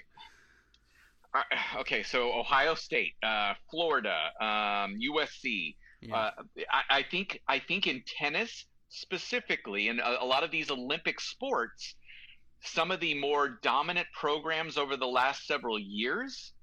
[1.33, 1.41] uh,
[1.79, 5.75] okay, so Ohio State, uh, Florida, um, USC.
[6.01, 6.15] Yeah.
[6.15, 6.31] Uh,
[6.71, 11.19] I, I think I think in tennis specifically, and a, a lot of these Olympic
[11.19, 11.95] sports
[12.61, 16.53] some of the more dominant programs over the last several years,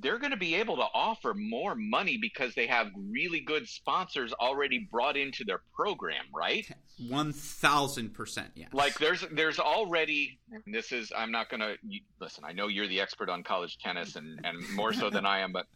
[0.00, 4.32] they're going to be able to offer more money because they have really good sponsors
[4.34, 6.68] already brought into their program, right?
[7.08, 8.68] One thousand percent, yes.
[8.72, 11.76] Like there's there's already this is I'm not going to
[12.20, 12.44] listen.
[12.44, 15.52] I know you're the expert on college tennis and and more so than I am,
[15.52, 15.66] but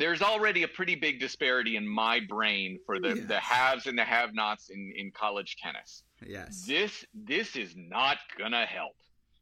[0.00, 3.26] there's already a pretty big disparity in my brain for the yes.
[3.28, 6.02] the haves and the have-nots in in college tennis.
[6.26, 6.64] Yes.
[6.66, 8.96] This this is not gonna help.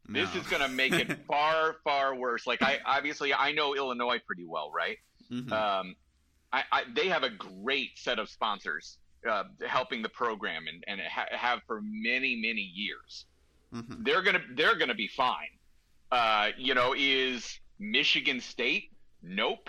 [0.08, 0.20] No.
[0.20, 2.46] This is gonna make it far far worse.
[2.46, 4.98] Like I obviously I know Illinois pretty well, right?
[5.30, 5.52] Mm-hmm.
[5.52, 5.94] Um,
[6.52, 8.98] I, I, they have a great set of sponsors
[9.28, 13.26] uh, helping the program and and ha- have for many many years.
[13.72, 14.02] Mm-hmm.
[14.02, 15.54] They're gonna they're gonna be fine.
[16.10, 18.90] Uh, you know, is Michigan State?
[19.22, 19.68] Nope.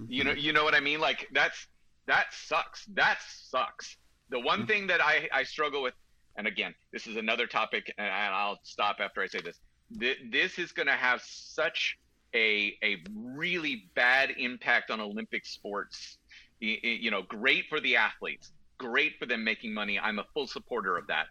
[0.00, 0.12] Mm-hmm.
[0.12, 1.00] You know you know what I mean?
[1.00, 1.66] Like that's
[2.06, 2.86] that sucks.
[2.94, 3.96] That sucks.
[4.30, 4.68] The one mm-hmm.
[4.68, 5.94] thing that I I struggle with
[6.38, 9.58] and again, this is another topic, and I'll stop after I say this.
[9.90, 11.98] This is going to have such
[12.34, 16.18] a a really bad impact on Olympic sports.
[16.60, 19.98] You know, great for the athletes, great for them making money.
[19.98, 21.26] I'm a full supporter of that.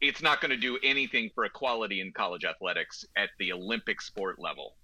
[0.00, 4.38] It's not going to do anything for equality in college athletics at the Olympic sport
[4.38, 4.74] level.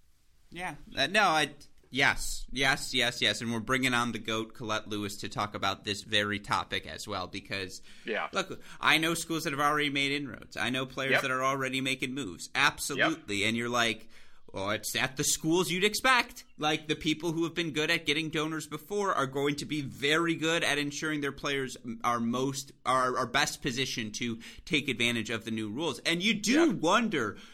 [0.50, 1.50] Yeah, uh, no, I
[1.92, 3.40] Yes, yes, yes, yes.
[3.40, 7.08] And we're bringing on the GOAT, Colette Lewis, to talk about this very topic as
[7.08, 8.28] well because, yeah.
[8.32, 10.56] look, I know schools that have already made inroads.
[10.56, 11.22] I know players yep.
[11.22, 12.48] that are already making moves.
[12.54, 13.38] Absolutely.
[13.38, 13.48] Yep.
[13.48, 14.08] And you're like,
[14.52, 16.44] well, it's at the schools you'd expect.
[16.58, 19.80] Like the people who have been good at getting donors before are going to be
[19.80, 25.30] very good at ensuring their players are most are, are best positioned to take advantage
[25.30, 25.98] of the new rules.
[26.00, 26.76] And you do yep.
[26.76, 27.36] wonder–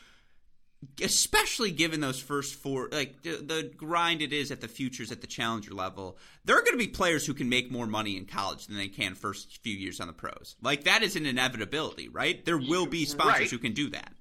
[1.03, 5.21] especially given those first four, like the, the, grind it is at the futures at
[5.21, 8.25] the challenger level, there are going to be players who can make more money in
[8.25, 10.57] college than they can first few years on the pros.
[10.63, 12.45] Like that is an inevitability, right?
[12.45, 13.51] There will be sponsors right.
[13.51, 14.13] who can do that.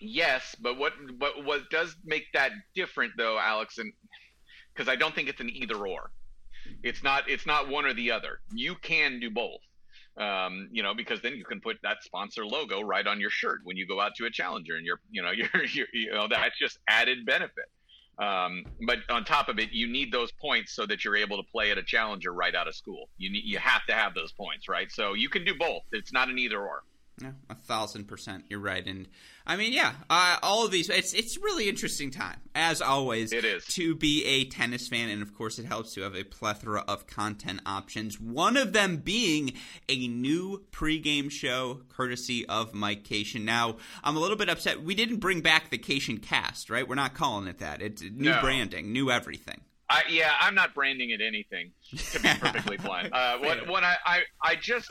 [0.00, 3.92] Yes, but what what what does make that different though, Alex, and
[4.74, 6.10] because I don't think it's an either or.
[6.82, 8.40] It's not it's not one or the other.
[8.52, 9.60] You can do both
[10.16, 13.60] um, you know, because then you can put that sponsor logo right on your shirt
[13.64, 16.28] when you go out to a challenger, and you're, you know, you're, you're you know,
[16.28, 17.64] that's just added benefit.
[18.18, 21.42] Um, but on top of it, you need those points so that you're able to
[21.50, 23.08] play at a challenger right out of school.
[23.16, 24.90] You need, you have to have those points, right?
[24.90, 25.82] So you can do both.
[25.90, 26.82] It's not an either or.
[27.22, 28.44] Yeah, a thousand percent.
[28.48, 29.06] You're right, and
[29.46, 30.90] I mean, yeah, uh, all of these.
[30.90, 33.32] It's it's really interesting time, as always.
[33.32, 36.24] It is to be a tennis fan, and of course, it helps to have a
[36.24, 38.20] plethora of content options.
[38.20, 39.52] One of them being
[39.88, 43.44] a new pregame show, courtesy of Mike Cation.
[43.44, 44.82] Now, I'm a little bit upset.
[44.82, 46.88] We didn't bring back the Cation Cast, right?
[46.88, 47.80] We're not calling it that.
[47.80, 48.40] It's new no.
[48.40, 49.60] branding, new everything.
[49.88, 51.70] I, yeah, I'm not branding it anything.
[52.12, 54.90] To be perfectly blunt, uh, what, what I, I I just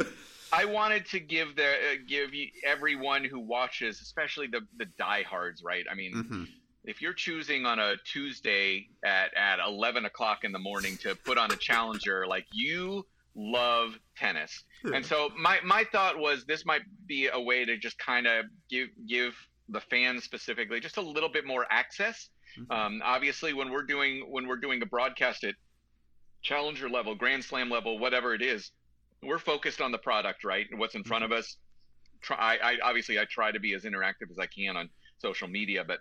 [0.54, 2.30] I wanted to give the uh, give
[2.64, 5.86] everyone who watches, especially the the diehards, right?
[5.90, 6.44] I mean, mm-hmm.
[6.84, 11.40] if you're choosing on a Tuesday at at 11 o'clock in the morning to put
[11.40, 16.84] on a challenger, like you love tennis, and so my my thought was this might
[17.08, 19.34] be a way to just kind of give give
[19.70, 22.30] the fans specifically just a little bit more access.
[22.60, 22.72] Mm-hmm.
[22.72, 25.56] Um, obviously, when we're doing when we're doing a broadcast at
[26.44, 28.72] challenger level, grand slam level, whatever it is
[29.26, 30.66] we're focused on the product, right?
[30.70, 31.40] And what's in front of mm-hmm.
[31.40, 31.58] us.
[32.22, 35.84] Try, I, obviously I try to be as interactive as I can on social media,
[35.86, 36.00] but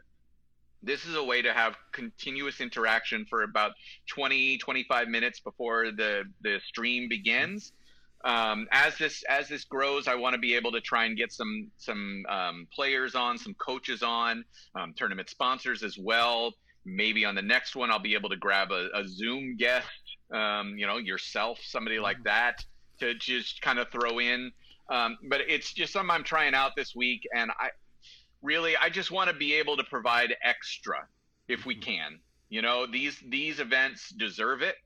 [0.83, 3.73] this is a way to have continuous interaction for about
[4.09, 7.73] 20 25 minutes before the the stream begins
[8.25, 11.33] um, as this as this grows i want to be able to try and get
[11.33, 14.45] some some um, players on some coaches on
[14.75, 16.53] um, tournament sponsors as well
[16.85, 19.87] maybe on the next one i'll be able to grab a, a zoom guest
[20.35, 22.25] um, you know yourself somebody like mm-hmm.
[22.25, 22.65] that
[23.03, 24.53] to just kind of throw in.
[24.89, 27.71] Um, but it's just something I'm trying out this week, and I
[28.43, 31.07] really I just want to be able to provide extra
[31.49, 32.19] if we can.
[32.49, 34.77] You know, these these events deserve it.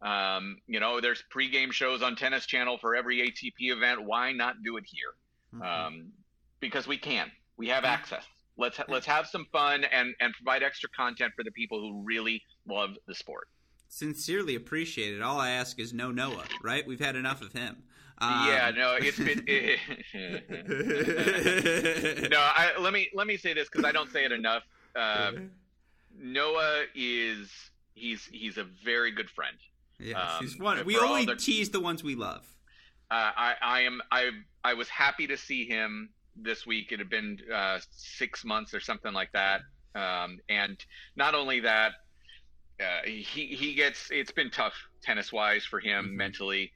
[0.00, 4.04] Um, you know, there's pregame shows on Tennis Channel for every ATP event.
[4.04, 5.14] Why not do it here?
[5.54, 5.86] Mm-hmm.
[5.86, 6.12] Um,
[6.60, 7.30] because we can.
[7.56, 8.24] We have access.
[8.56, 12.02] Let's ha- let's have some fun and and provide extra content for the people who
[12.04, 13.48] really love the sport.
[13.88, 15.22] Sincerely appreciate it.
[15.22, 16.44] All I ask is no Noah.
[16.62, 16.86] Right?
[16.86, 17.82] We've had enough of him.
[18.20, 19.44] Um, yeah, no, it's been.
[19.46, 19.78] It,
[22.30, 24.64] no, I, let me let me say this because I don't say it enough.
[24.96, 25.32] Uh,
[26.18, 27.48] Noah is
[27.94, 29.56] he's he's a very good friend.
[30.00, 30.84] Yeah, um, he's one.
[30.84, 32.44] We only the, tease the ones we love.
[33.10, 34.30] Uh, I I am I
[34.64, 36.90] I was happy to see him this week.
[36.90, 39.60] It had been uh, six months or something like that,
[39.94, 40.76] um, and
[41.14, 41.92] not only that,
[42.80, 46.16] uh, he he gets it's been tough tennis wise for him mm-hmm.
[46.16, 46.72] mentally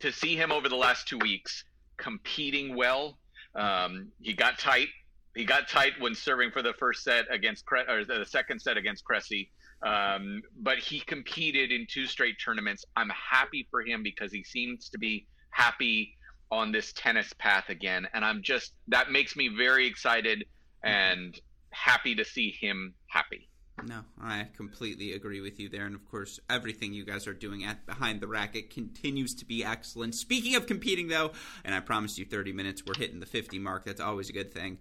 [0.00, 1.64] to see him over the last two weeks
[1.96, 3.18] competing well.
[3.54, 4.88] Um, he got tight.
[5.34, 8.76] He got tight when serving for the first set against Cre- or the second set
[8.76, 9.50] against Cressy.
[9.82, 12.84] Um, but he competed in two straight tournaments.
[12.96, 16.16] I'm happy for him because he seems to be happy
[16.50, 20.44] on this tennis path again, and I'm just that makes me very excited
[20.84, 21.38] and
[21.70, 23.48] happy to see him happy.
[23.86, 25.86] No, I completely agree with you there.
[25.86, 29.64] And of course, everything you guys are doing at Behind the Racquet continues to be
[29.64, 30.14] excellent.
[30.14, 31.32] Speaking of competing, though,
[31.64, 33.84] and I promised you 30 minutes, we're hitting the 50 mark.
[33.84, 34.78] That's always a good thing.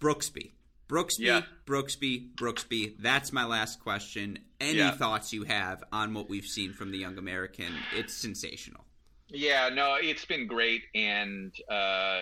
[0.00, 0.52] Brooksby.
[0.88, 1.42] Brooksby, yeah.
[1.66, 2.96] Brooksby, Brooksby.
[2.98, 4.38] That's my last question.
[4.60, 4.90] Any yeah.
[4.90, 7.72] thoughts you have on what we've seen from the young American?
[7.96, 8.84] It's sensational.
[9.28, 12.20] Yeah, no, it's been great, and uh,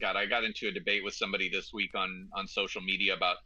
[0.00, 3.36] God, I got into a debate with somebody this week on on social media about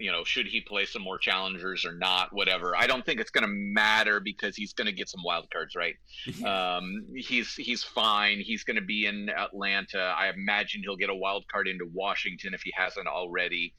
[0.00, 2.74] you know, should he play some more challengers or not, whatever.
[2.74, 5.76] I don't think it's going to matter because he's going to get some wild cards,
[5.76, 5.94] right?
[6.44, 8.40] um, he's he's fine.
[8.40, 10.14] He's going to be in Atlanta.
[10.18, 13.74] I imagine he'll get a wild card into Washington if he hasn't already.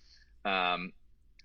[0.45, 0.93] Um,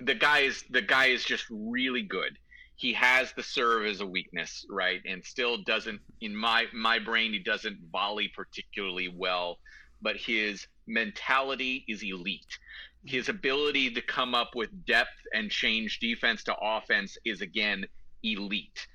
[0.01, 2.37] the guy is the guy is just really good.
[2.77, 5.01] He has the serve as a weakness, right?
[5.07, 9.59] And still doesn't in my my brain he doesn't volley particularly well,
[10.03, 12.59] but his mentality is elite
[13.05, 17.87] his ability to come up with depth and change defense to offense is again
[18.23, 18.87] elite.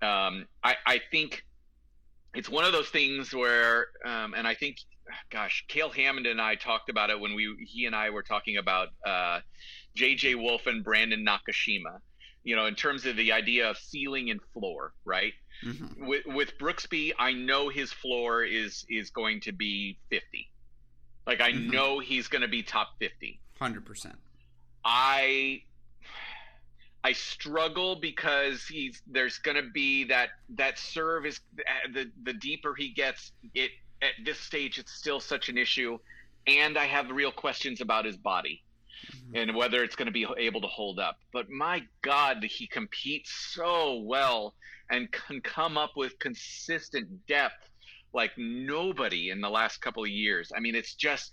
[0.00, 1.44] Um, I, I, think
[2.34, 4.78] it's one of those things where, um, and I think,
[5.30, 8.58] gosh, Cale Hammond and I talked about it when we he and I were talking
[8.58, 9.40] about uh,
[9.94, 10.36] J.J.
[10.36, 11.98] Wolf and Brandon Nakashima.
[12.44, 15.32] You know, in terms of the idea of ceiling and floor, right?
[15.64, 16.06] Mm-hmm.
[16.06, 20.48] With with Brooksby, I know his floor is is going to be fifty.
[21.26, 21.70] Like I mm-hmm.
[21.70, 23.40] know he's going to be top fifty.
[23.58, 24.16] Hundred percent.
[24.84, 25.62] I
[27.04, 31.40] I struggle because he's there's going to be that that serve is
[31.92, 33.70] the the deeper he gets it
[34.02, 35.98] at this stage it's still such an issue
[36.46, 38.62] and I have real questions about his body
[39.06, 39.36] mm-hmm.
[39.36, 43.30] and whether it's going to be able to hold up but my god he competes
[43.54, 44.54] so well
[44.90, 47.68] and can come up with consistent depth
[48.12, 51.32] like nobody in the last couple of years I mean it's just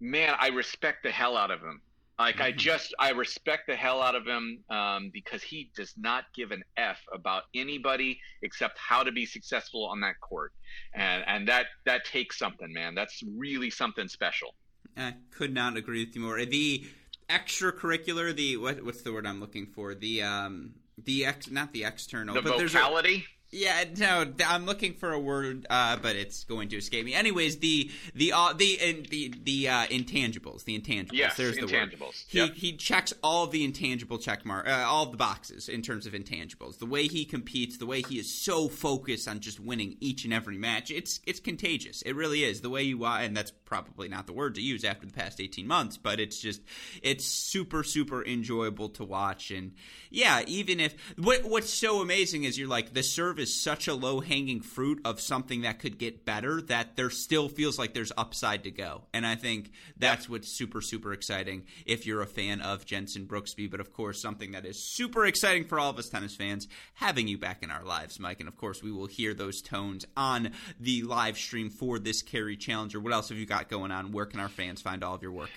[0.00, 1.80] man, I respect the hell out of him.
[2.18, 6.24] Like I just I respect the hell out of him um, because he does not
[6.34, 10.52] give an f about anybody except how to be successful on that court,
[10.94, 12.94] and and that that takes something, man.
[12.94, 14.54] That's really something special.
[14.96, 16.42] I could not agree with you more.
[16.44, 16.86] The
[17.28, 19.94] extracurricular, the what, what's the word I'm looking for?
[19.94, 23.26] The um the ex not the external, the but vocality.
[23.56, 27.14] Yeah, no, I'm looking for a word, uh, but it's going to escape me.
[27.14, 31.14] Anyways, the the uh, the and the the uh, intangibles, the intangibles.
[31.14, 31.98] Yes, there's intangibles.
[31.98, 32.14] the word.
[32.28, 32.54] He yep.
[32.54, 36.78] he checks all the intangible check mark, uh, all the boxes in terms of intangibles.
[36.78, 40.34] The way he competes, the way he is so focused on just winning each and
[40.34, 42.02] every match, it's it's contagious.
[42.02, 42.60] It really is.
[42.60, 45.40] The way you uh, and that's probably not the word to use after the past
[45.40, 46.60] 18 months, but it's just
[47.02, 49.50] it's super super enjoyable to watch.
[49.50, 49.72] And
[50.10, 53.94] yeah, even if what what's so amazing is you're like the service is such a
[53.94, 58.10] low hanging fruit of something that could get better that there still feels like there's
[58.16, 59.02] upside to go.
[59.14, 63.70] And I think that's what's super, super exciting if you're a fan of Jenson Brooksby.
[63.70, 67.28] But of course, something that is super exciting for all of us tennis fans, having
[67.28, 68.40] you back in our lives, Mike.
[68.40, 72.56] And of course, we will hear those tones on the live stream for this Cary
[72.56, 72.98] Challenger.
[72.98, 74.10] What else have you got going on?
[74.10, 75.50] Where can our fans find all of your work?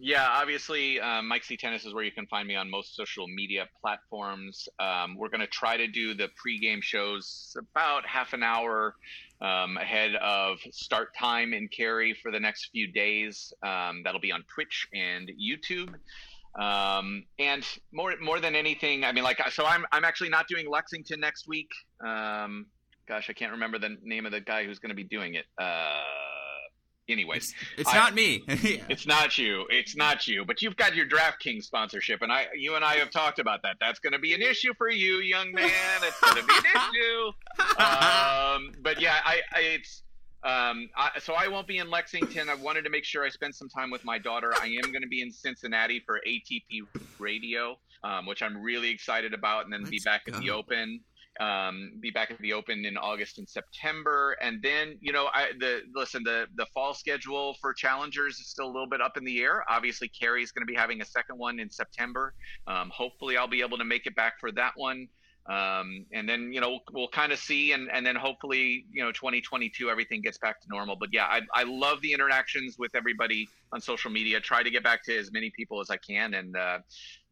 [0.00, 3.26] Yeah, obviously, um, Mike C Tennis is where you can find me on most social
[3.26, 4.68] media platforms.
[4.78, 8.94] Um, we're going to try to do the pregame shows about half an hour
[9.40, 13.52] um, ahead of start time in Cary for the next few days.
[13.64, 15.92] Um, that'll be on Twitch and YouTube.
[16.54, 20.70] Um, and more more than anything, I mean, like, so I'm I'm actually not doing
[20.70, 21.70] Lexington next week.
[22.06, 22.66] Um,
[23.08, 25.44] gosh, I can't remember the name of the guy who's going to be doing it.
[25.60, 26.02] Uh,
[27.08, 28.44] anyways, it's, it's I, not me.
[28.48, 28.82] yeah.
[28.88, 29.66] It's not you.
[29.70, 30.44] It's not you.
[30.44, 33.76] But you've got your DraftKings sponsorship, and I, you and I have talked about that.
[33.80, 35.70] That's going to be an issue for you, young man.
[36.02, 37.32] It's going to be an issue.
[37.78, 40.02] Um, but yeah, I, I it's.
[40.44, 42.48] Um, I, so I won't be in Lexington.
[42.48, 44.52] I wanted to make sure I spend some time with my daughter.
[44.60, 46.86] I am going to be in Cincinnati for ATP
[47.18, 50.34] Radio, um, which I'm really excited about, and then Let's be back go.
[50.34, 51.00] at the Open
[51.40, 55.52] um, be back at the Open in August and September, and then you know, I
[55.58, 59.24] the listen the the fall schedule for challengers is still a little bit up in
[59.24, 59.64] the air.
[59.68, 62.34] Obviously, Cary's going to be having a second one in September.
[62.66, 65.08] Um, hopefully, I'll be able to make it back for that one.
[65.48, 69.02] Um, and then you know we'll, we'll kind of see, and and then hopefully you
[69.02, 70.96] know 2022 everything gets back to normal.
[70.96, 74.40] But yeah, I I love the interactions with everybody on social media.
[74.40, 76.78] Try to get back to as many people as I can, and uh,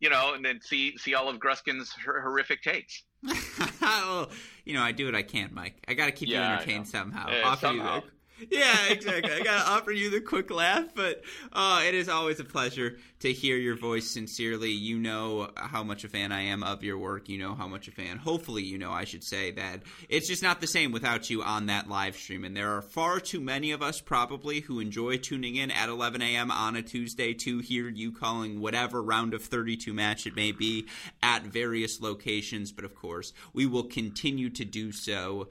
[0.01, 3.03] you know, and then see see all of Gruskin's horrific takes.
[3.81, 4.31] well,
[4.65, 5.83] you know, I do what I can, Mike.
[5.89, 7.29] I got to keep yeah, you entertained somehow.
[7.29, 8.03] Uh, somehow
[8.51, 9.33] yeah, exactly.
[9.33, 11.23] I gotta offer you the quick laugh, but
[11.53, 14.71] uh, it is always a pleasure to hear your voice sincerely.
[14.71, 17.29] You know how much a fan I am of your work.
[17.29, 18.19] You know how much a fan.
[18.19, 21.67] Hopefully, you know I should say that it's just not the same without you on
[21.67, 22.45] that live stream.
[22.45, 26.21] And there are far too many of us probably who enjoy tuning in at 11
[26.21, 26.51] a.m.
[26.51, 30.87] on a Tuesday to hear you calling whatever round of 32 match it may be
[31.23, 32.71] at various locations.
[32.71, 35.49] But of course, we will continue to do so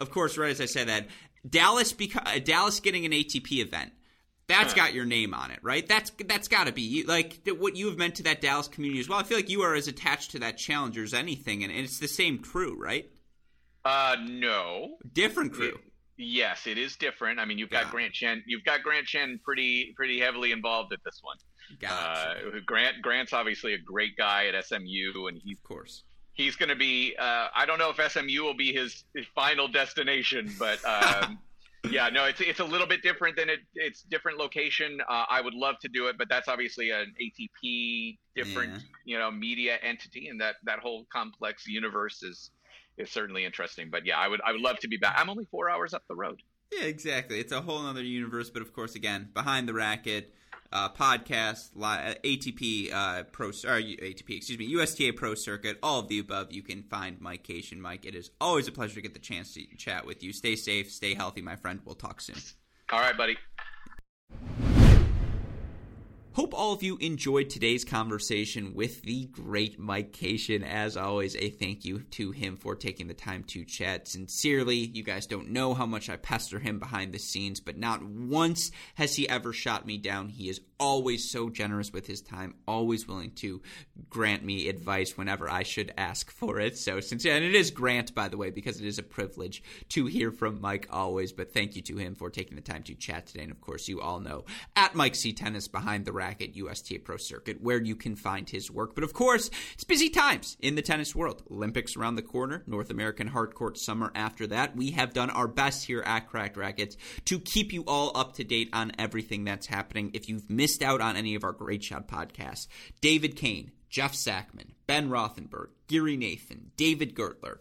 [0.00, 1.08] of course, right as I said that,
[1.48, 3.92] Dallas beca- uh, Dallas getting an ATP event.
[4.46, 5.86] That's got your name on it, right?
[5.86, 9.08] That's that's got to be like what you have meant to that Dallas community as
[9.08, 9.20] well.
[9.20, 12.08] I feel like you are as attached to that challenger as anything, and it's the
[12.08, 13.08] same crew, right?
[13.84, 15.68] Uh, no, different crew.
[15.68, 15.80] It,
[16.18, 17.38] yes, it is different.
[17.38, 17.90] I mean, you've got yeah.
[17.92, 18.42] Grant Chen.
[18.44, 21.36] You've got Grant Chen pretty pretty heavily involved at this one.
[21.78, 22.48] Gotcha.
[22.48, 26.02] Uh, Grant Grant's obviously a great guy at SMU, and he's of course
[26.32, 27.14] he's going to be.
[27.18, 31.38] Uh, I don't know if SMU will be his, his final destination, but um,
[31.90, 33.60] yeah, no, it's it's a little bit different than it.
[33.74, 35.00] It's different location.
[35.08, 38.78] Uh, I would love to do it, but that's obviously an ATP different, yeah.
[39.04, 42.50] you know, media entity, and that that whole complex universe is
[42.98, 43.90] is certainly interesting.
[43.90, 45.16] But yeah, I would I would love to be back.
[45.18, 46.42] I'm only four hours up the road.
[46.72, 47.40] Yeah, exactly.
[47.40, 50.32] It's a whole other universe, but of course, again, Behind the Racquet
[50.72, 56.08] uh, podcast, uh, ATP uh, Pro, or ATP, excuse me, USTA Pro Circuit, all of
[56.08, 56.52] the above.
[56.52, 57.80] You can find Mike Cation.
[57.80, 60.32] Mike, it is always a pleasure to get the chance to chat with you.
[60.32, 61.80] Stay safe, stay healthy, my friend.
[61.84, 62.36] We'll talk soon.
[62.92, 63.36] All right, buddy.
[66.34, 70.62] Hope all of you enjoyed today's conversation with the great Mike Cation.
[70.62, 74.06] As always, a thank you to him for taking the time to chat.
[74.06, 78.04] Sincerely, you guys don't know how much I pester him behind the scenes, but not
[78.04, 80.28] once has he ever shot me down.
[80.28, 83.60] He is always so generous with his time, always willing to
[84.08, 86.78] grant me advice whenever I should ask for it.
[86.78, 90.06] So, since and it is grant, by the way, because it is a privilege to
[90.06, 91.32] hear from Mike always.
[91.32, 93.42] But thank you to him for taking the time to chat today.
[93.42, 94.44] And of course, you all know
[94.76, 98.70] at Mike C Tennis behind the Racquet USTA Pro Circuit, where you can find his
[98.70, 98.94] work.
[98.94, 101.42] But of course, it's busy times in the tennis world.
[101.50, 104.76] Olympics around the corner, North American Hardcourt summer after that.
[104.76, 108.44] We have done our best here at Cracked Racquets to keep you all up to
[108.44, 110.10] date on everything that's happening.
[110.12, 112.66] If you've missed out on any of our Great Shot podcasts,
[113.00, 117.58] David Kane, Jeff Sackmann, Ben Rothenberg, Gary Nathan, David Gertler,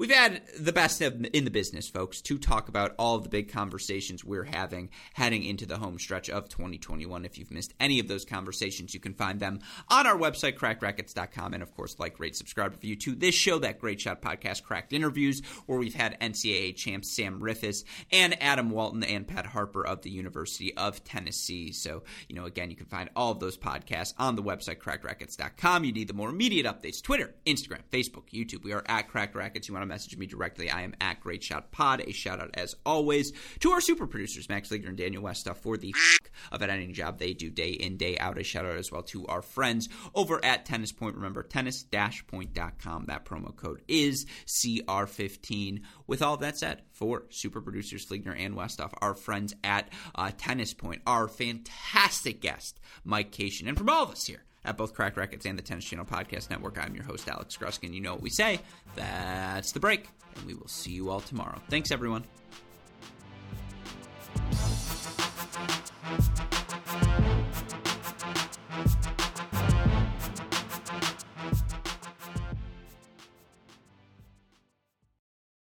[0.00, 3.52] We've had the best in the business, folks, to talk about all of the big
[3.52, 7.26] conversations we're having heading into the home stretch of 2021.
[7.26, 11.52] If you've missed any of those conversations, you can find them on our website, crackedracquets.com.
[11.52, 14.94] And of course, like, rate, subscribe, review to this show, that Great Shot Podcast, Cracked
[14.94, 20.00] Interviews, where we've had NCAA champs Sam Riffice and Adam Walton and Pat Harper of
[20.00, 21.72] the University of Tennessee.
[21.72, 25.84] So, you know, again, you can find all of those podcasts on the website, crackedracquets.com.
[25.84, 28.64] You need the more immediate updates Twitter, Instagram, Facebook, YouTube.
[28.64, 29.68] We are at Cracked Racquets.
[29.68, 32.00] You want to message me directly, I am at Great Shot Pod.
[32.06, 35.76] A shout out, as always, to our super producers, Max Leader and Daniel Westoff, for
[35.76, 38.38] the f- of an editing job they do day in, day out.
[38.38, 41.16] A shout out as well to our friends over at Tennis Point.
[41.16, 43.04] Remember, tennis-point.com.
[43.06, 45.82] That promo code is CR15.
[46.06, 50.72] With all that said, for super producers Fligner and Westoff, our friends at uh, Tennis
[50.72, 55.16] Point, our fantastic guest, Mike Cation, and from all of us here at both Cracked
[55.16, 56.78] Racquets and the Tennis Channel Podcast Network.
[56.78, 57.94] I'm your host, Alex Gruskin.
[57.94, 58.60] You know what we say.
[58.94, 61.60] That's the break, and we will see you all tomorrow.
[61.68, 62.24] Thanks, everyone.